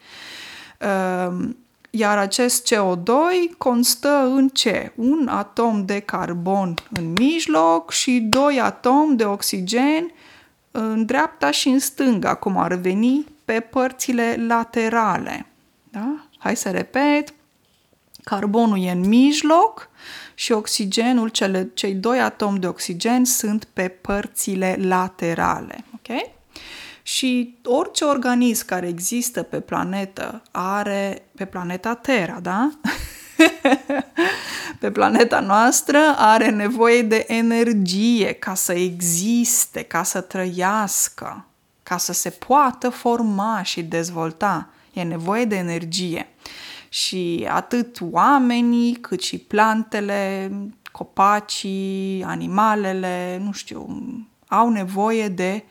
Uh, 0.80 1.48
iar 1.90 2.18
acest 2.18 2.74
CO2 2.74 3.10
constă 3.58 4.30
în 4.34 4.48
ce? 4.48 4.92
Un 4.94 5.28
atom 5.28 5.84
de 5.84 5.98
carbon 6.00 6.74
în 6.90 7.12
mijloc 7.12 7.90
și 7.90 8.20
doi 8.20 8.60
atomi 8.60 9.16
de 9.16 9.24
oxigen 9.24 10.12
în 10.70 11.04
dreapta 11.06 11.50
și 11.50 11.68
în 11.68 11.78
stânga, 11.78 12.34
cum 12.34 12.56
ar 12.56 12.74
veni 12.74 13.26
pe 13.44 13.60
părțile 13.60 14.44
laterale. 14.46 15.46
Da? 15.90 16.26
Hai 16.38 16.56
să 16.56 16.70
repet. 16.70 17.34
Carbonul 18.24 18.84
e 18.84 18.90
în 18.90 19.08
mijloc 19.08 19.90
și 20.34 20.52
oxigenul, 20.52 21.28
cele, 21.28 21.70
cei 21.74 21.94
doi 21.94 22.20
atomi 22.20 22.58
de 22.58 22.66
oxigen 22.66 23.24
sunt 23.24 23.64
pe 23.72 23.88
părțile 23.88 24.76
laterale. 24.80 25.84
Ok? 25.94 26.30
Și 27.02 27.58
orice 27.64 28.04
organism 28.04 28.66
care 28.66 28.88
există 28.88 29.42
pe 29.42 29.60
planetă 29.60 30.42
are, 30.50 31.22
pe 31.36 31.44
planeta 31.44 31.94
Terra, 31.94 32.40
da? 32.40 32.70
pe 34.80 34.90
planeta 34.90 35.40
noastră 35.40 35.98
are 36.16 36.50
nevoie 36.50 37.02
de 37.02 37.24
energie 37.28 38.32
ca 38.32 38.54
să 38.54 38.72
existe, 38.72 39.82
ca 39.82 40.02
să 40.02 40.20
trăiască, 40.20 41.46
ca 41.82 41.96
să 41.96 42.12
se 42.12 42.30
poată 42.30 42.88
forma 42.88 43.62
și 43.62 43.82
dezvolta. 43.82 44.68
E 44.92 45.02
nevoie 45.02 45.44
de 45.44 45.56
energie 45.56 46.26
și 46.92 47.46
atât 47.50 47.98
oamenii 48.10 48.94
cât 48.94 49.22
și 49.22 49.38
plantele, 49.38 50.50
copacii, 50.90 52.24
animalele, 52.26 53.40
nu 53.44 53.52
știu, 53.52 53.86
au 54.48 54.68
nevoie 54.68 55.28
de 55.28 55.64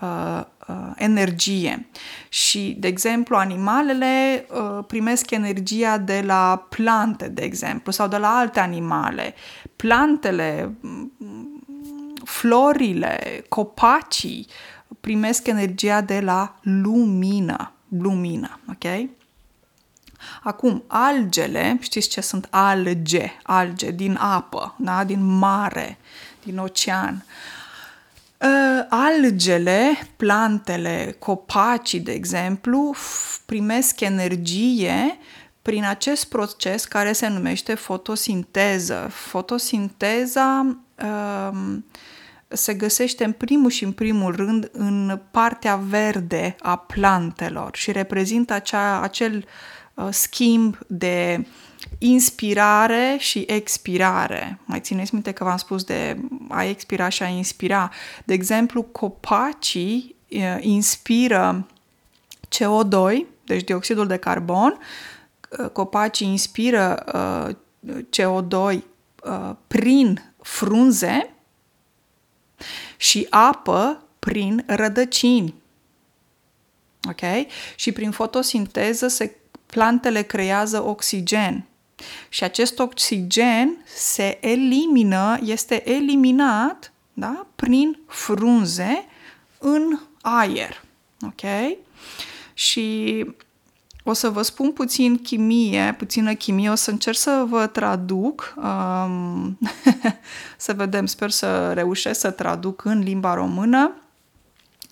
uh, 0.00 0.42
uh, 0.68 0.90
energie. 0.94 1.88
Și, 2.28 2.76
de 2.78 2.88
exemplu, 2.88 3.36
animalele 3.36 4.46
uh, 4.50 4.84
primesc 4.86 5.30
energia 5.30 5.98
de 5.98 6.22
la 6.26 6.66
plante, 6.68 7.28
de 7.28 7.42
exemplu, 7.42 7.92
sau 7.92 8.08
de 8.08 8.16
la 8.16 8.28
alte 8.28 8.60
animale. 8.60 9.34
Plantele, 9.76 10.74
florile, 12.24 13.44
copacii 13.48 14.46
primesc 15.00 15.46
energia 15.46 16.00
de 16.00 16.20
la 16.20 16.54
lumină. 16.62 17.72
Lumină, 17.88 18.60
ok? 18.68 19.08
Acum, 20.42 20.84
algele, 20.86 21.78
știți 21.80 22.08
ce 22.08 22.20
sunt 22.20 22.46
alge? 22.50 23.30
Alge 23.42 23.90
din 23.90 24.16
apă, 24.20 24.74
da? 24.78 25.04
din 25.04 25.24
mare, 25.24 25.98
din 26.44 26.58
ocean. 26.58 27.24
Uh, 28.38 28.86
algele, 28.88 29.98
plantele, 30.16 31.16
copacii, 31.18 32.00
de 32.00 32.12
exemplu, 32.12 32.94
primesc 33.46 34.00
energie 34.00 35.18
prin 35.62 35.84
acest 35.84 36.24
proces 36.24 36.84
care 36.84 37.12
se 37.12 37.28
numește 37.28 37.74
fotosinteză. 37.74 39.08
Fotosinteza 39.10 40.76
uh, 41.02 41.78
se 42.48 42.74
găsește 42.74 43.24
în 43.24 43.32
primul 43.32 43.70
și 43.70 43.84
în 43.84 43.92
primul 43.92 44.36
rând 44.36 44.68
în 44.72 45.20
partea 45.30 45.76
verde 45.76 46.56
a 46.60 46.76
plantelor 46.76 47.76
și 47.76 47.92
reprezintă 47.92 48.52
acea, 48.52 49.00
acel 49.00 49.36
uh, 49.36 49.44
schimb 50.10 50.78
de 50.86 51.46
inspirare 51.98 53.16
și 53.18 53.44
expirare. 53.48 54.58
Mai 54.64 54.80
țineți 54.80 55.14
minte 55.14 55.32
că 55.32 55.44
v-am 55.44 55.56
spus 55.56 55.84
de 55.84 56.16
a 56.48 56.64
expira 56.64 57.08
și 57.08 57.22
a 57.22 57.26
inspira. 57.26 57.90
De 58.24 58.32
exemplu, 58.32 58.82
copacii 58.82 60.14
uh, 60.30 60.56
inspiră 60.60 61.66
CO2, 62.48 63.26
deci 63.44 63.64
dioxidul 63.64 64.06
de 64.06 64.16
carbon, 64.16 64.78
uh, 65.58 65.70
copacii 65.70 66.26
inspiră 66.26 67.04
uh, 67.14 67.54
CO2 67.90 68.78
uh, 69.24 69.54
prin 69.66 70.32
frunze 70.42 71.34
și 72.96 73.26
apă 73.30 74.02
prin 74.18 74.64
rădăcini. 74.66 75.54
Ok? 77.08 77.46
Și 77.74 77.92
prin 77.92 78.10
fotosinteză 78.10 79.08
se, 79.08 79.36
plantele 79.70 80.22
creează 80.22 80.82
oxigen. 80.84 81.64
Și 82.28 82.44
acest 82.44 82.78
oxigen 82.78 83.76
se 83.96 84.38
elimină, 84.40 85.38
este 85.42 85.90
eliminat 85.90 86.92
da, 87.12 87.46
prin 87.56 87.98
frunze 88.06 89.04
în 89.58 89.98
aer. 90.20 90.84
Ok? 91.20 91.76
Și 92.54 93.26
o 94.04 94.12
să 94.12 94.28
vă 94.28 94.42
spun 94.42 94.72
puțin 94.72 95.18
chimie, 95.18 95.94
puțină 95.98 96.34
chimie, 96.34 96.70
o 96.70 96.74
să 96.74 96.90
încerc 96.90 97.16
să 97.16 97.44
vă 97.48 97.66
traduc, 97.66 98.54
um, 98.56 99.58
să 100.56 100.72
vedem, 100.72 101.06
sper 101.06 101.30
să 101.30 101.72
reușesc 101.72 102.20
să 102.20 102.30
traduc 102.30 102.84
în 102.84 102.98
limba 102.98 103.34
română. 103.34 103.92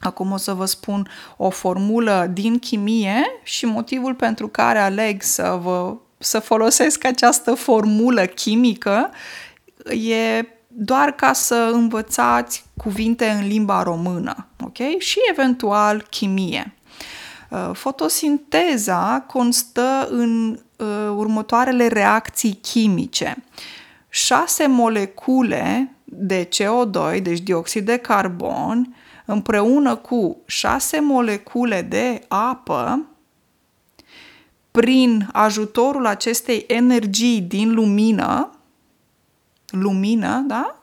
Acum 0.01 0.33
o 0.33 0.37
să 0.37 0.53
vă 0.53 0.65
spun 0.65 1.09
o 1.37 1.51
formulă 1.51 2.31
din 2.33 2.59
chimie 2.59 3.25
și 3.43 3.67
motivul 3.67 4.15
pentru 4.15 4.49
care 4.49 4.79
aleg 4.79 5.23
să, 5.23 5.59
vă, 5.63 5.95
să 6.19 6.39
folosesc 6.39 7.05
această 7.05 7.55
formulă 7.55 8.25
chimică 8.25 9.11
e 9.91 10.47
doar 10.69 11.11
ca 11.11 11.33
să 11.33 11.71
învățați 11.73 12.65
cuvinte 12.77 13.29
în 13.29 13.47
limba 13.47 13.83
română, 13.83 14.47
ok? 14.65 14.99
Și 14.99 15.19
eventual 15.31 16.07
chimie. 16.11 16.75
Uh, 17.51 17.71
fotosinteza 17.73 19.25
constă 19.27 20.09
în 20.11 20.59
uh, 20.77 20.87
următoarele 21.17 21.87
reacții 21.87 22.59
chimice. 22.63 23.45
Șase 24.09 24.67
molecule 24.67 25.93
de 26.05 26.49
CO2, 26.49 27.23
deci 27.23 27.39
dioxid 27.39 27.87
de 27.87 27.97
carbon, 27.97 28.97
împreună 29.33 29.97
cu 29.97 30.37
șase 30.47 31.01
molecule 31.01 31.83
de 31.83 32.25
apă, 32.29 33.07
prin 34.71 35.29
ajutorul 35.33 36.07
acestei 36.07 36.65
energii 36.69 37.41
din 37.41 37.75
lumină, 37.75 38.51
lumină, 39.71 40.45
da? 40.47 40.83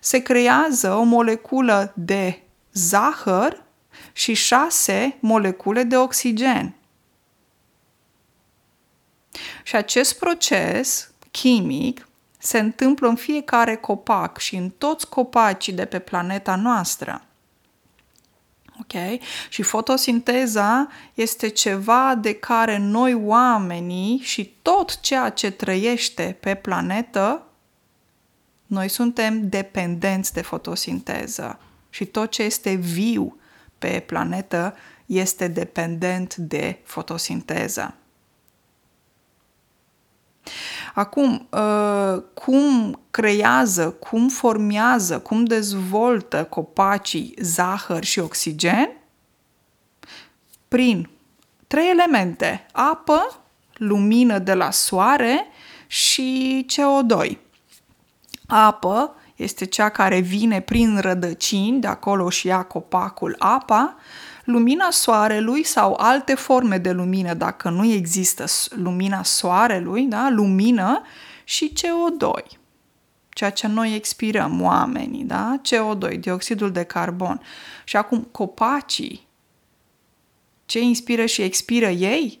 Se 0.00 0.18
creează 0.18 0.94
o 0.94 1.02
moleculă 1.02 1.92
de 1.96 2.42
zahăr 2.72 3.62
și 4.12 4.34
șase 4.34 5.16
molecule 5.20 5.82
de 5.82 5.96
oxigen. 5.96 6.74
Și 9.62 9.76
acest 9.76 10.18
proces 10.18 11.10
chimic 11.30 12.08
se 12.38 12.58
întâmplă 12.58 13.08
în 13.08 13.16
fiecare 13.16 13.76
copac 13.76 14.38
și 14.38 14.56
în 14.56 14.70
toți 14.70 15.08
copacii 15.08 15.72
de 15.72 15.84
pe 15.84 15.98
planeta 15.98 16.56
noastră. 16.56 17.26
Ok? 18.94 19.20
Și 19.48 19.62
fotosinteza 19.62 20.88
este 21.14 21.48
ceva 21.48 22.14
de 22.20 22.34
care 22.34 22.78
noi 22.78 23.14
oamenii 23.14 24.18
și 24.18 24.54
tot 24.62 25.00
ceea 25.00 25.30
ce 25.30 25.50
trăiește 25.50 26.36
pe 26.40 26.54
planetă, 26.54 27.46
noi 28.66 28.88
suntem 28.88 29.48
dependenți 29.48 30.32
de 30.32 30.42
fotosinteză. 30.42 31.58
Și 31.90 32.04
tot 32.04 32.30
ce 32.30 32.42
este 32.42 32.74
viu 32.74 33.36
pe 33.78 34.02
planetă 34.06 34.76
este 35.06 35.48
dependent 35.48 36.34
de 36.34 36.78
fotosinteză. 36.84 37.94
Acum, 40.94 41.48
uh, 41.50 42.22
cum 42.34 43.00
creează, 43.10 43.90
cum 43.90 44.28
formează, 44.28 45.18
cum 45.18 45.44
dezvoltă 45.44 46.44
copacii 46.44 47.34
zahăr 47.40 48.04
și 48.04 48.18
oxigen? 48.18 48.90
Prin 50.68 51.10
trei 51.66 51.90
elemente: 51.90 52.66
apă, 52.72 53.42
lumină 53.74 54.38
de 54.38 54.54
la 54.54 54.70
soare 54.70 55.46
și 55.86 56.66
CO2. 56.72 57.36
Apă 58.46 59.14
este 59.36 59.64
cea 59.64 59.88
care 59.88 60.18
vine 60.18 60.60
prin 60.60 60.98
rădăcini, 60.98 61.80
de 61.80 61.86
acolo 61.86 62.30
și 62.30 62.46
ia 62.46 62.62
copacul 62.62 63.36
apa, 63.38 63.96
lumina 64.44 64.90
soarelui 64.90 65.62
sau 65.64 65.94
alte 65.98 66.34
forme 66.34 66.78
de 66.78 66.90
lumină, 66.90 67.34
dacă 67.34 67.68
nu 67.70 67.84
există 67.84 68.44
lumina 68.70 69.22
soarelui, 69.22 70.04
da? 70.04 70.28
lumină 70.30 71.02
și 71.44 71.72
CO2, 71.72 72.58
ceea 73.28 73.50
ce 73.50 73.66
noi 73.66 73.94
expirăm, 73.94 74.62
oamenii, 74.62 75.24
da? 75.24 75.60
CO2, 75.60 76.20
dioxidul 76.20 76.72
de 76.72 76.82
carbon. 76.82 77.40
Și 77.84 77.96
acum 77.96 78.22
copacii, 78.22 79.26
ce 80.66 80.80
inspiră 80.80 81.26
și 81.26 81.42
expiră 81.42 81.88
ei? 81.88 82.40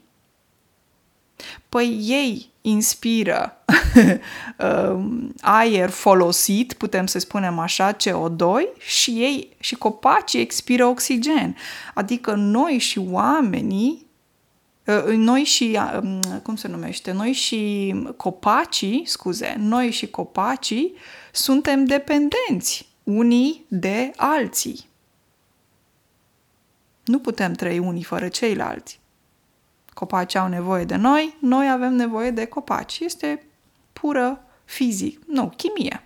Păi 1.68 1.98
ei 2.02 2.50
inspiră 2.60 3.36
um, 3.42 3.61
aer 5.40 5.90
folosit, 5.90 6.72
putem 6.72 7.06
să 7.06 7.18
spunem 7.18 7.58
așa, 7.58 7.96
CO2 7.96 8.78
și 8.78 9.10
ei 9.10 9.56
și 9.60 9.74
copacii 9.74 10.40
expiră 10.40 10.86
oxigen. 10.86 11.56
Adică 11.94 12.34
noi 12.34 12.78
și 12.78 12.98
oamenii 13.10 14.06
uh, 14.86 15.14
noi 15.16 15.42
și, 15.44 15.78
um, 16.02 16.20
cum 16.42 16.56
se 16.56 16.68
numește, 16.68 17.12
noi 17.12 17.32
și 17.32 17.94
copacii, 18.16 19.02
scuze, 19.06 19.54
noi 19.58 19.90
și 19.90 20.06
copacii 20.06 20.94
suntem 21.32 21.84
dependenți 21.84 22.88
unii 23.02 23.64
de 23.68 24.12
alții. 24.16 24.90
Nu 27.04 27.18
putem 27.18 27.52
trăi 27.52 27.78
unii 27.78 28.02
fără 28.02 28.28
ceilalți. 28.28 29.00
Copacii 29.94 30.38
au 30.38 30.48
nevoie 30.48 30.84
de 30.84 30.96
noi, 30.96 31.36
noi 31.40 31.70
avem 31.70 31.94
nevoie 31.94 32.30
de 32.30 32.44
copaci. 32.44 32.98
Este 32.98 33.46
pură 34.02 34.44
fizic, 34.64 35.20
nu, 35.26 35.52
chimie. 35.56 36.04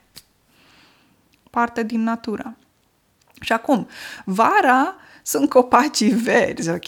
Parte 1.51 1.83
din 1.83 2.03
natură. 2.03 2.57
Și 3.41 3.53
acum, 3.53 3.89
vara 4.25 4.95
sunt 5.23 5.49
copacii 5.49 6.11
verzi, 6.11 6.69
ok? 6.69 6.87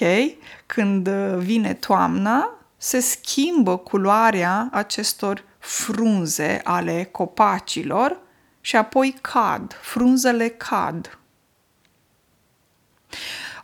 Când 0.67 1.09
vine 1.39 1.75
toamna, 1.75 2.51
se 2.77 3.01
schimbă 3.01 3.77
culoarea 3.77 4.69
acestor 4.73 5.45
frunze 5.59 6.61
ale 6.65 7.05
copacilor 7.05 8.21
și 8.61 8.77
apoi 8.77 9.15
cad, 9.21 9.79
frunzele 9.83 10.49
cad. 10.49 11.19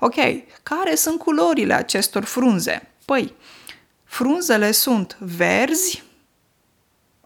Ok, 0.00 0.14
care 0.62 0.94
sunt 0.94 1.18
culorile 1.18 1.74
acestor 1.74 2.24
frunze? 2.24 2.88
Păi, 3.04 3.34
frunzele 4.04 4.70
sunt 4.70 5.16
verzi, 5.18 6.04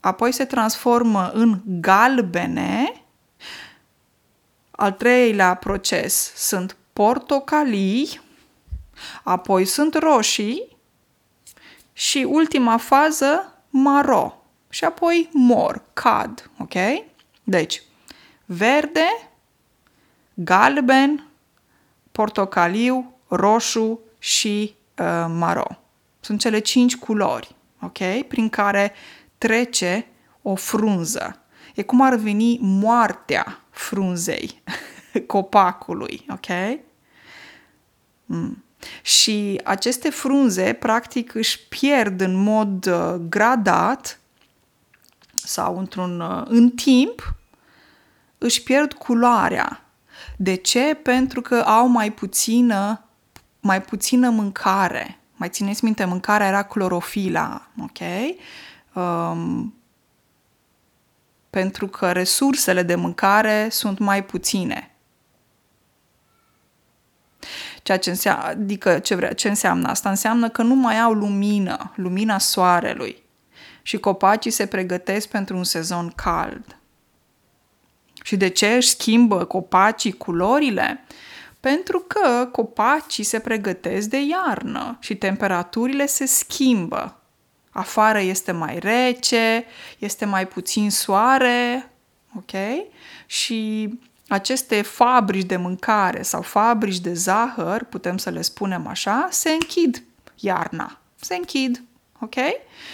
apoi 0.08 0.32
se 0.32 0.44
transformă 0.44 1.30
în 1.34 1.60
galbene, 1.64 3.02
al 4.70 4.92
treilea 4.92 5.54
proces 5.54 6.32
sunt 6.36 6.76
portocalii, 6.92 8.20
apoi 9.22 9.64
sunt 9.64 9.94
roșii 9.94 10.76
și 11.92 12.26
ultima 12.28 12.76
fază 12.76 13.54
maro 13.70 14.42
și 14.68 14.84
apoi 14.84 15.28
mor, 15.32 15.82
cad, 15.92 16.50
ok? 16.58 16.74
Deci, 17.44 17.82
verde, 18.44 19.30
galben, 20.34 21.26
portocaliu, 22.12 23.14
roșu 23.28 24.00
și 24.18 24.74
uh, 24.98 25.26
maro. 25.28 25.66
Sunt 26.20 26.40
cele 26.40 26.58
cinci 26.58 26.96
culori, 26.96 27.54
ok? 27.80 28.26
Prin 28.28 28.48
care 28.48 28.92
trece 29.38 30.06
o 30.42 30.54
frunză. 30.54 31.40
E 31.74 31.82
cum 31.82 32.00
ar 32.00 32.14
veni 32.14 32.58
moartea 32.60 33.60
frunzei 33.70 34.62
copacului, 35.26 36.26
ok? 36.30 36.78
Mm. 38.24 38.62
Și 39.02 39.60
aceste 39.64 40.10
frunze, 40.10 40.72
practic, 40.72 41.34
își 41.34 41.60
pierd 41.68 42.20
în 42.20 42.34
mod 42.34 42.86
uh, 42.86 43.14
gradat 43.28 44.20
sau 45.34 45.78
într-un, 45.78 46.20
uh, 46.20 46.42
în 46.44 46.70
timp, 46.70 47.34
își 48.38 48.62
pierd 48.62 48.92
culoarea. 48.92 49.84
De 50.36 50.54
ce? 50.54 50.94
Pentru 51.02 51.40
că 51.40 51.54
au 51.54 51.86
mai 51.86 52.12
puțină, 52.12 53.04
mai 53.60 53.82
puțină 53.82 54.30
mâncare. 54.30 55.18
Mai 55.36 55.48
țineți 55.48 55.84
minte, 55.84 56.04
mâncarea 56.04 56.46
era 56.46 56.62
clorofila, 56.62 57.68
ok? 57.82 57.98
Um, 58.98 59.74
pentru 61.50 61.86
că 61.88 62.12
resursele 62.12 62.82
de 62.82 62.94
mâncare 62.94 63.68
sunt 63.70 63.98
mai 63.98 64.24
puține. 64.24 64.94
Ceea 67.82 67.98
ce 67.98 68.10
înseamnă, 68.10 68.44
adică 68.44 68.98
ce, 68.98 69.14
vrea, 69.14 69.32
ce 69.32 69.48
înseamnă 69.48 69.88
asta? 69.88 70.08
Înseamnă 70.08 70.48
că 70.48 70.62
nu 70.62 70.74
mai 70.74 70.98
au 70.98 71.12
lumină, 71.12 71.92
lumina 71.94 72.38
soarelui 72.38 73.22
și 73.82 73.98
copacii 73.98 74.50
se 74.50 74.66
pregătesc 74.66 75.28
pentru 75.28 75.56
un 75.56 75.64
sezon 75.64 76.12
cald. 76.14 76.76
Și 78.22 78.36
de 78.36 78.48
ce 78.48 78.66
își 78.66 78.88
schimbă 78.88 79.44
copacii 79.44 80.12
culorile? 80.12 81.04
Pentru 81.60 81.98
că 81.98 82.46
copacii 82.52 83.24
se 83.24 83.38
pregătesc 83.38 84.08
de 84.08 84.18
iarnă 84.20 84.96
și 85.00 85.16
temperaturile 85.16 86.06
se 86.06 86.26
schimbă. 86.26 87.18
Afară 87.78 88.20
este 88.20 88.52
mai 88.52 88.78
rece, 88.78 89.64
este 89.98 90.24
mai 90.24 90.46
puțin 90.46 90.90
soare, 90.90 91.90
ok? 92.36 92.50
Și 93.26 93.90
aceste 94.28 94.82
fabrici 94.82 95.46
de 95.46 95.56
mâncare 95.56 96.22
sau 96.22 96.42
fabrici 96.42 96.98
de 96.98 97.12
zahăr, 97.12 97.84
putem 97.84 98.16
să 98.16 98.30
le 98.30 98.42
spunem 98.42 98.86
așa, 98.86 99.28
se 99.30 99.50
închid 99.50 100.02
iarna. 100.34 100.98
Se 101.20 101.34
închid, 101.34 101.82
ok? 102.20 102.34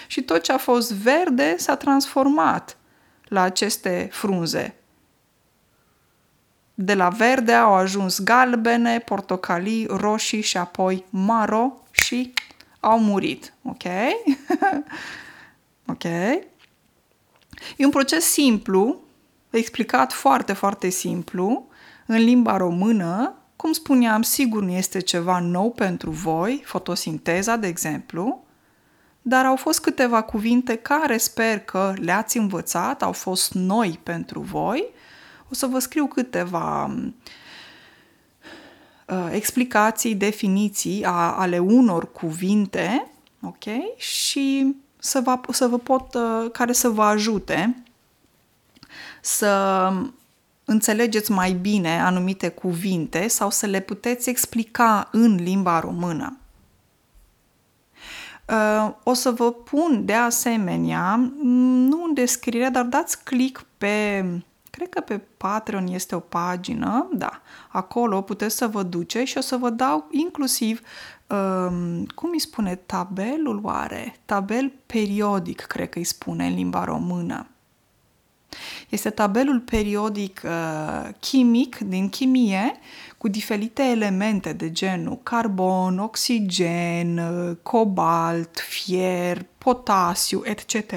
Și 0.06 0.22
tot 0.22 0.42
ce 0.42 0.52
a 0.52 0.58
fost 0.58 0.92
verde 0.92 1.56
s-a 1.58 1.76
transformat 1.76 2.76
la 3.24 3.42
aceste 3.42 4.08
frunze. 4.12 4.74
De 6.74 6.94
la 6.94 7.08
verde 7.08 7.52
au 7.52 7.74
ajuns 7.74 8.22
galbene, 8.22 8.98
portocalii, 8.98 9.86
roșii 9.86 10.40
și 10.40 10.56
apoi 10.56 11.04
maro 11.10 11.82
și 11.90 12.32
au 12.84 12.98
murit. 12.98 13.52
Ok? 13.62 13.82
ok? 15.92 16.04
E 17.76 17.84
un 17.84 17.90
proces 17.90 18.24
simplu, 18.24 19.00
explicat 19.50 20.12
foarte, 20.12 20.52
foarte 20.52 20.88
simplu, 20.88 21.68
în 22.06 22.16
limba 22.16 22.56
română. 22.56 23.34
Cum 23.56 23.72
spuneam, 23.72 24.22
sigur 24.22 24.62
nu 24.62 24.70
este 24.70 25.00
ceva 25.00 25.38
nou 25.38 25.70
pentru 25.70 26.10
voi, 26.10 26.62
fotosinteza, 26.64 27.56
de 27.56 27.66
exemplu, 27.66 28.44
dar 29.22 29.44
au 29.44 29.56
fost 29.56 29.80
câteva 29.80 30.22
cuvinte 30.22 30.76
care 30.76 31.16
sper 31.16 31.58
că 31.58 31.92
le-ați 31.96 32.36
învățat, 32.38 33.02
au 33.02 33.12
fost 33.12 33.52
noi 33.52 34.00
pentru 34.02 34.40
voi. 34.40 34.84
O 35.50 35.54
să 35.54 35.66
vă 35.66 35.78
scriu 35.78 36.06
câteva 36.06 36.84
uh, 36.84 37.12
explicații, 39.30 40.14
definiții 40.14 41.04
a, 41.04 41.32
ale 41.32 41.58
unor 41.58 42.12
cuvinte, 42.12 43.10
ok? 43.42 43.96
Și 43.96 44.74
să 44.98 45.20
vă, 45.24 45.40
să 45.50 45.66
vă 45.66 45.78
pot, 45.78 46.14
uh, 46.14 46.50
care 46.52 46.72
să 46.72 46.88
vă 46.88 47.02
ajute 47.02 47.84
să 49.20 49.92
înțelegeți 50.64 51.30
mai 51.30 51.52
bine 51.52 52.00
anumite 52.00 52.48
cuvinte 52.48 53.28
sau 53.28 53.50
să 53.50 53.66
le 53.66 53.80
puteți 53.80 54.28
explica 54.28 55.08
în 55.12 55.34
limba 55.34 55.80
română. 55.80 56.38
Uh, 58.48 58.92
o 59.02 59.14
să 59.14 59.30
vă 59.30 59.52
pun 59.52 60.04
de 60.04 60.12
asemenea, 60.12 61.30
nu 61.88 62.04
în 62.04 62.14
descriere, 62.14 62.68
dar 62.68 62.84
dați 62.84 63.24
click 63.24 63.66
pe, 63.78 64.24
cred 64.74 64.88
că 64.88 65.00
pe 65.00 65.20
Patreon 65.36 65.86
este 65.86 66.14
o 66.14 66.18
pagină, 66.18 67.08
da, 67.12 67.40
acolo 67.68 68.20
puteți 68.20 68.56
să 68.56 68.66
vă 68.66 68.82
duceți 68.82 69.30
și 69.30 69.38
o 69.38 69.40
să 69.40 69.56
vă 69.56 69.70
dau 69.70 70.08
inclusiv, 70.10 70.80
um, 71.26 72.06
cum 72.14 72.30
îi 72.32 72.40
spune, 72.40 72.74
tabelul 72.74 73.60
oare? 73.62 74.16
Tabel 74.24 74.72
periodic, 74.86 75.60
cred 75.60 75.88
că 75.88 75.98
îi 75.98 76.04
spune 76.04 76.46
în 76.46 76.54
limba 76.54 76.84
română. 76.84 77.46
Este 78.88 79.10
tabelul 79.10 79.60
periodic 79.60 80.42
uh, 80.44 81.08
chimic 81.20 81.78
din 81.78 82.08
chimie 82.08 82.72
cu 83.18 83.28
diferite 83.28 83.82
elemente 83.82 84.52
de 84.52 84.72
genul 84.72 85.18
carbon, 85.22 85.98
oxigen, 85.98 87.18
uh, 87.18 87.56
cobalt, 87.62 88.58
fier, 88.58 89.46
potasiu, 89.58 90.42
etc. 90.44 90.92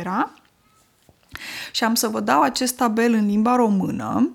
Și 1.72 1.84
am 1.84 1.96
să 1.96 2.08
vă 2.08 2.20
dau 2.20 2.42
acest 2.42 2.76
tabel 2.76 3.14
în 3.14 3.26
limba 3.26 3.56
română. 3.56 4.30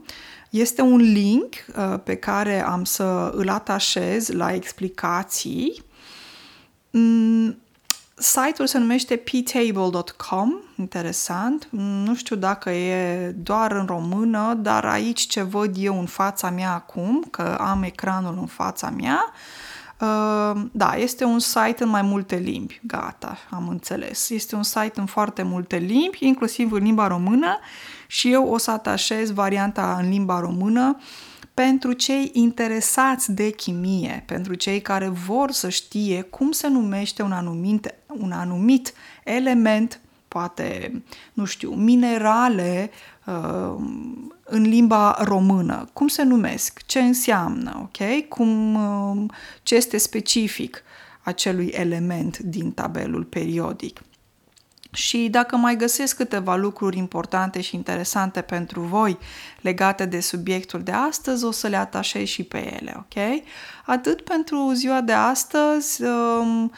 Este 0.50 0.82
un 0.82 1.00
link 1.00 1.54
uh, 1.76 1.98
pe 2.04 2.14
care 2.14 2.64
am 2.64 2.84
să 2.84 3.32
îl 3.34 3.48
atașez 3.48 4.28
la 4.28 4.52
explicații. 4.52 5.82
Mm, 6.90 7.56
Site-ul 8.14 8.66
se 8.66 8.78
numește 8.78 9.16
ptable.com, 9.16 10.52
interesant. 10.78 11.68
Nu 11.70 12.14
știu 12.14 12.36
dacă 12.36 12.70
e 12.70 13.28
doar 13.30 13.72
în 13.72 13.86
română, 13.86 14.54
dar 14.54 14.84
aici 14.84 15.20
ce 15.20 15.42
văd 15.42 15.74
eu 15.78 15.98
în 15.98 16.06
fața 16.06 16.50
mea 16.50 16.72
acum, 16.72 17.24
că 17.30 17.56
am 17.60 17.82
ecranul 17.82 18.36
în 18.40 18.46
fața 18.46 18.90
mea, 18.90 19.32
uh, 20.02 20.62
da, 20.72 20.94
este 20.96 21.24
un 21.24 21.38
site 21.38 21.82
în 21.82 21.88
mai 21.88 22.02
multe 22.02 22.36
limbi. 22.36 22.80
Gata, 22.86 23.38
am 23.50 23.68
înțeles. 23.68 24.30
Este 24.30 24.54
un 24.54 24.62
site 24.62 24.92
în 24.94 25.06
foarte 25.06 25.42
multe 25.42 25.76
limbi, 25.76 26.18
inclusiv 26.20 26.72
în 26.72 26.82
limba 26.82 27.06
română 27.06 27.58
și 28.06 28.32
eu 28.32 28.48
o 28.48 28.58
să 28.58 28.70
atașez 28.70 29.30
varianta 29.30 29.98
în 30.02 30.08
limba 30.08 30.40
română 30.40 30.96
uh, 30.98 31.04
pentru 31.54 31.92
cei 31.92 32.30
interesați 32.32 33.32
de 33.32 33.50
chimie, 33.50 34.22
pentru 34.26 34.54
cei 34.54 34.80
care 34.80 35.08
vor 35.08 35.50
să 35.50 35.68
știe 35.68 36.22
cum 36.22 36.52
se 36.52 36.68
numește 36.68 37.22
un 37.22 37.32
anumit, 37.32 37.94
un 38.06 38.32
anumit 38.32 38.92
element, 39.24 40.00
poate, 40.32 41.02
nu 41.32 41.44
știu, 41.44 41.70
minerale 41.70 42.90
uh, 43.26 43.74
în 44.44 44.62
limba 44.62 45.16
română, 45.20 45.88
cum 45.92 46.08
se 46.08 46.22
numesc, 46.22 46.80
ce 46.86 47.00
înseamnă, 47.00 47.80
ok? 47.82 48.28
Cum, 48.28 48.74
uh, 48.74 49.30
ce 49.62 49.74
este 49.74 49.96
specific 49.96 50.82
acelui 51.22 51.66
element 51.66 52.38
din 52.38 52.70
tabelul 52.70 53.24
periodic. 53.24 54.00
Și 54.92 55.28
dacă 55.30 55.56
mai 55.56 55.76
găsesc 55.76 56.16
câteva 56.16 56.56
lucruri 56.56 56.98
importante 56.98 57.60
și 57.60 57.74
interesante 57.74 58.40
pentru 58.40 58.80
voi 58.80 59.18
legate 59.60 60.04
de 60.06 60.20
subiectul 60.20 60.82
de 60.82 60.92
astăzi, 60.92 61.44
o 61.44 61.50
să 61.50 61.68
le 61.68 61.76
atașez 61.76 62.26
și 62.26 62.42
pe 62.42 62.74
ele, 62.80 62.94
ok? 62.96 63.42
Atât 63.86 64.20
pentru 64.20 64.72
ziua 64.74 65.00
de 65.00 65.12
astăzi, 65.12 66.02
um, 66.02 66.72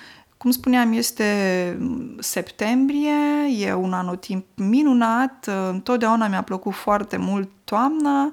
cum 0.45 0.53
spuneam, 0.53 0.93
este 0.93 1.79
septembrie, 2.19 3.13
e 3.59 3.73
un 3.73 3.93
anotimp 3.93 4.45
minunat, 4.55 5.51
întotdeauna 5.71 6.29
mi-a 6.29 6.43
plăcut 6.43 6.75
foarte 6.75 7.17
mult 7.17 7.51
toamna. 7.65 8.31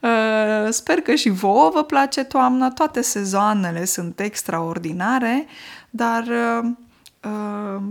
Uh, 0.00 0.68
sper 0.70 1.00
că 1.00 1.14
și 1.14 1.28
vouă 1.28 1.70
vă 1.74 1.82
place 1.84 2.24
toamna, 2.24 2.70
toate 2.70 3.00
sezoanele 3.00 3.84
sunt 3.84 4.20
extraordinare, 4.20 5.46
dar 5.90 6.24
uh, 7.22 7.82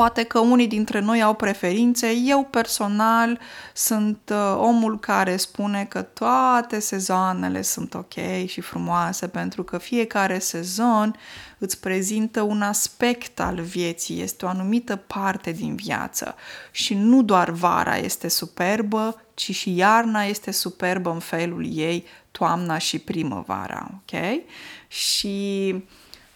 Poate 0.00 0.22
că 0.22 0.38
unii 0.38 0.66
dintre 0.66 1.00
noi 1.00 1.22
au 1.22 1.34
preferințe. 1.34 2.12
Eu 2.24 2.44
personal 2.44 3.38
sunt 3.74 4.18
uh, 4.32 4.56
omul 4.56 4.98
care 4.98 5.36
spune 5.36 5.84
că 5.84 6.02
toate 6.02 6.78
sezoanele 6.78 7.62
sunt 7.62 7.94
ok 7.94 8.46
și 8.46 8.60
frumoase 8.60 9.28
pentru 9.28 9.62
că 9.62 9.78
fiecare 9.78 10.38
sezon 10.38 11.16
îți 11.58 11.80
prezintă 11.80 12.42
un 12.42 12.62
aspect 12.62 13.40
al 13.40 13.60
vieții, 13.60 14.20
este 14.20 14.44
o 14.44 14.48
anumită 14.48 14.96
parte 14.96 15.52
din 15.52 15.74
viață 15.74 16.34
și 16.70 16.94
nu 16.94 17.22
doar 17.22 17.50
vara 17.50 17.96
este 17.96 18.28
superbă, 18.28 19.22
ci 19.34 19.54
și 19.54 19.76
iarna 19.76 20.22
este 20.22 20.50
superbă 20.50 21.10
în 21.10 21.20
felul 21.20 21.66
ei, 21.72 22.06
toamna 22.30 22.78
și 22.78 22.98
primăvara, 22.98 23.90
ok? 23.94 24.42
Și 24.88 25.74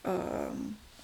uh, 0.03 0.53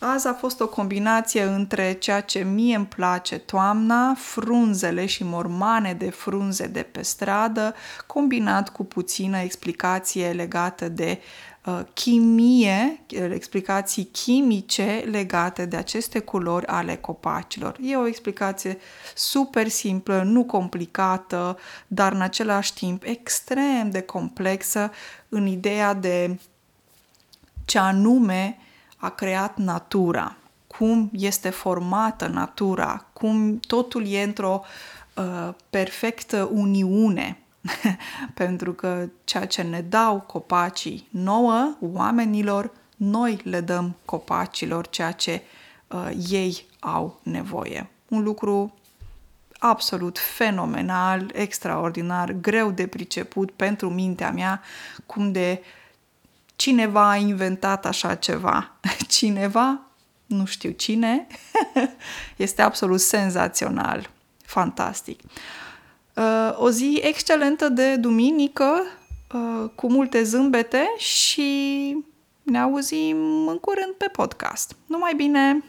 Azi 0.03 0.27
a 0.27 0.33
fost 0.33 0.61
o 0.61 0.69
combinație 0.69 1.43
între 1.43 1.93
ceea 1.93 2.21
ce 2.21 2.39
mie 2.39 2.77
îmi 2.77 2.87
place 2.87 3.39
toamna, 3.39 4.15
frunzele 4.15 5.07
și 5.07 5.25
mormane 5.25 5.93
de 5.93 6.11
frunze 6.11 6.67
de 6.67 6.83
pe 6.83 7.03
stradă, 7.03 7.75
combinat 8.07 8.69
cu 8.69 8.85
puțină 8.85 9.39
explicație 9.39 10.31
legată 10.31 10.89
de 10.89 11.21
uh, 11.65 11.81
chimie, 11.93 13.01
explicații 13.09 14.05
chimice 14.05 15.05
legate 15.11 15.65
de 15.65 15.77
aceste 15.77 16.19
culori 16.19 16.67
ale 16.67 16.97
copacilor. 16.97 17.77
E 17.83 17.97
o 17.97 18.07
explicație 18.07 18.79
super 19.15 19.69
simplă, 19.69 20.23
nu 20.23 20.45
complicată, 20.45 21.59
dar 21.87 22.13
în 22.13 22.21
același 22.21 22.75
timp 22.75 23.03
extrem 23.05 23.91
de 23.91 24.01
complexă 24.01 24.91
în 25.29 25.47
ideea 25.47 25.95
de 25.95 26.39
ce 27.65 27.79
anume 27.79 28.59
a 29.01 29.09
creat 29.09 29.57
natura, 29.57 30.37
cum 30.67 31.11
este 31.13 31.51
formată 31.51 32.27
natura, 32.27 33.07
cum 33.13 33.59
totul 33.59 34.07
e 34.07 34.23
într-o 34.23 34.63
uh, 35.15 35.55
perfectă 35.71 36.49
uniune. 36.53 37.39
Pentru 38.35 38.73
că 38.73 39.09
ceea 39.25 39.47
ce 39.47 39.63
ne 39.63 39.81
dau 39.81 40.21
copacii 40.21 41.09
nouă, 41.11 41.77
oamenilor, 41.81 42.71
noi 42.97 43.41
le 43.45 43.61
dăm 43.61 43.97
copacilor 44.05 44.89
ceea 44.89 45.13
ce 45.13 45.43
uh, 45.89 46.11
ei 46.31 46.67
au 46.79 47.21
nevoie. 47.23 47.91
Un 48.09 48.23
lucru 48.23 48.75
absolut 49.59 50.19
fenomenal, 50.19 51.31
extraordinar, 51.35 52.33
greu 52.33 52.71
de 52.71 52.87
priceput 52.87 53.51
pentru 53.51 53.91
mintea 53.91 54.31
mea, 54.31 54.63
cum 55.07 55.33
de 55.33 55.61
uh, 55.61 55.80
cineva 56.61 57.11
a 57.11 57.17
inventat 57.17 57.87
așa 57.87 58.15
ceva. 58.15 58.73
Cineva, 59.09 59.81
nu 60.27 60.45
știu 60.45 60.71
cine, 60.71 61.27
este 62.37 62.63
absolut 62.63 63.01
senzațional, 63.01 64.11
fantastic. 64.45 65.21
Uh, 66.15 66.55
o 66.57 66.71
zi 66.71 67.01
excelentă 67.03 67.69
de 67.69 67.97
duminică, 67.97 68.83
uh, 69.33 69.71
cu 69.75 69.91
multe 69.91 70.23
zâmbete 70.23 70.95
și 70.97 71.97
ne 72.43 72.59
auzim 72.59 73.49
în 73.49 73.59
curând 73.59 73.93
pe 73.93 74.09
podcast. 74.13 74.77
Numai 74.87 75.15
bine! 75.15 75.65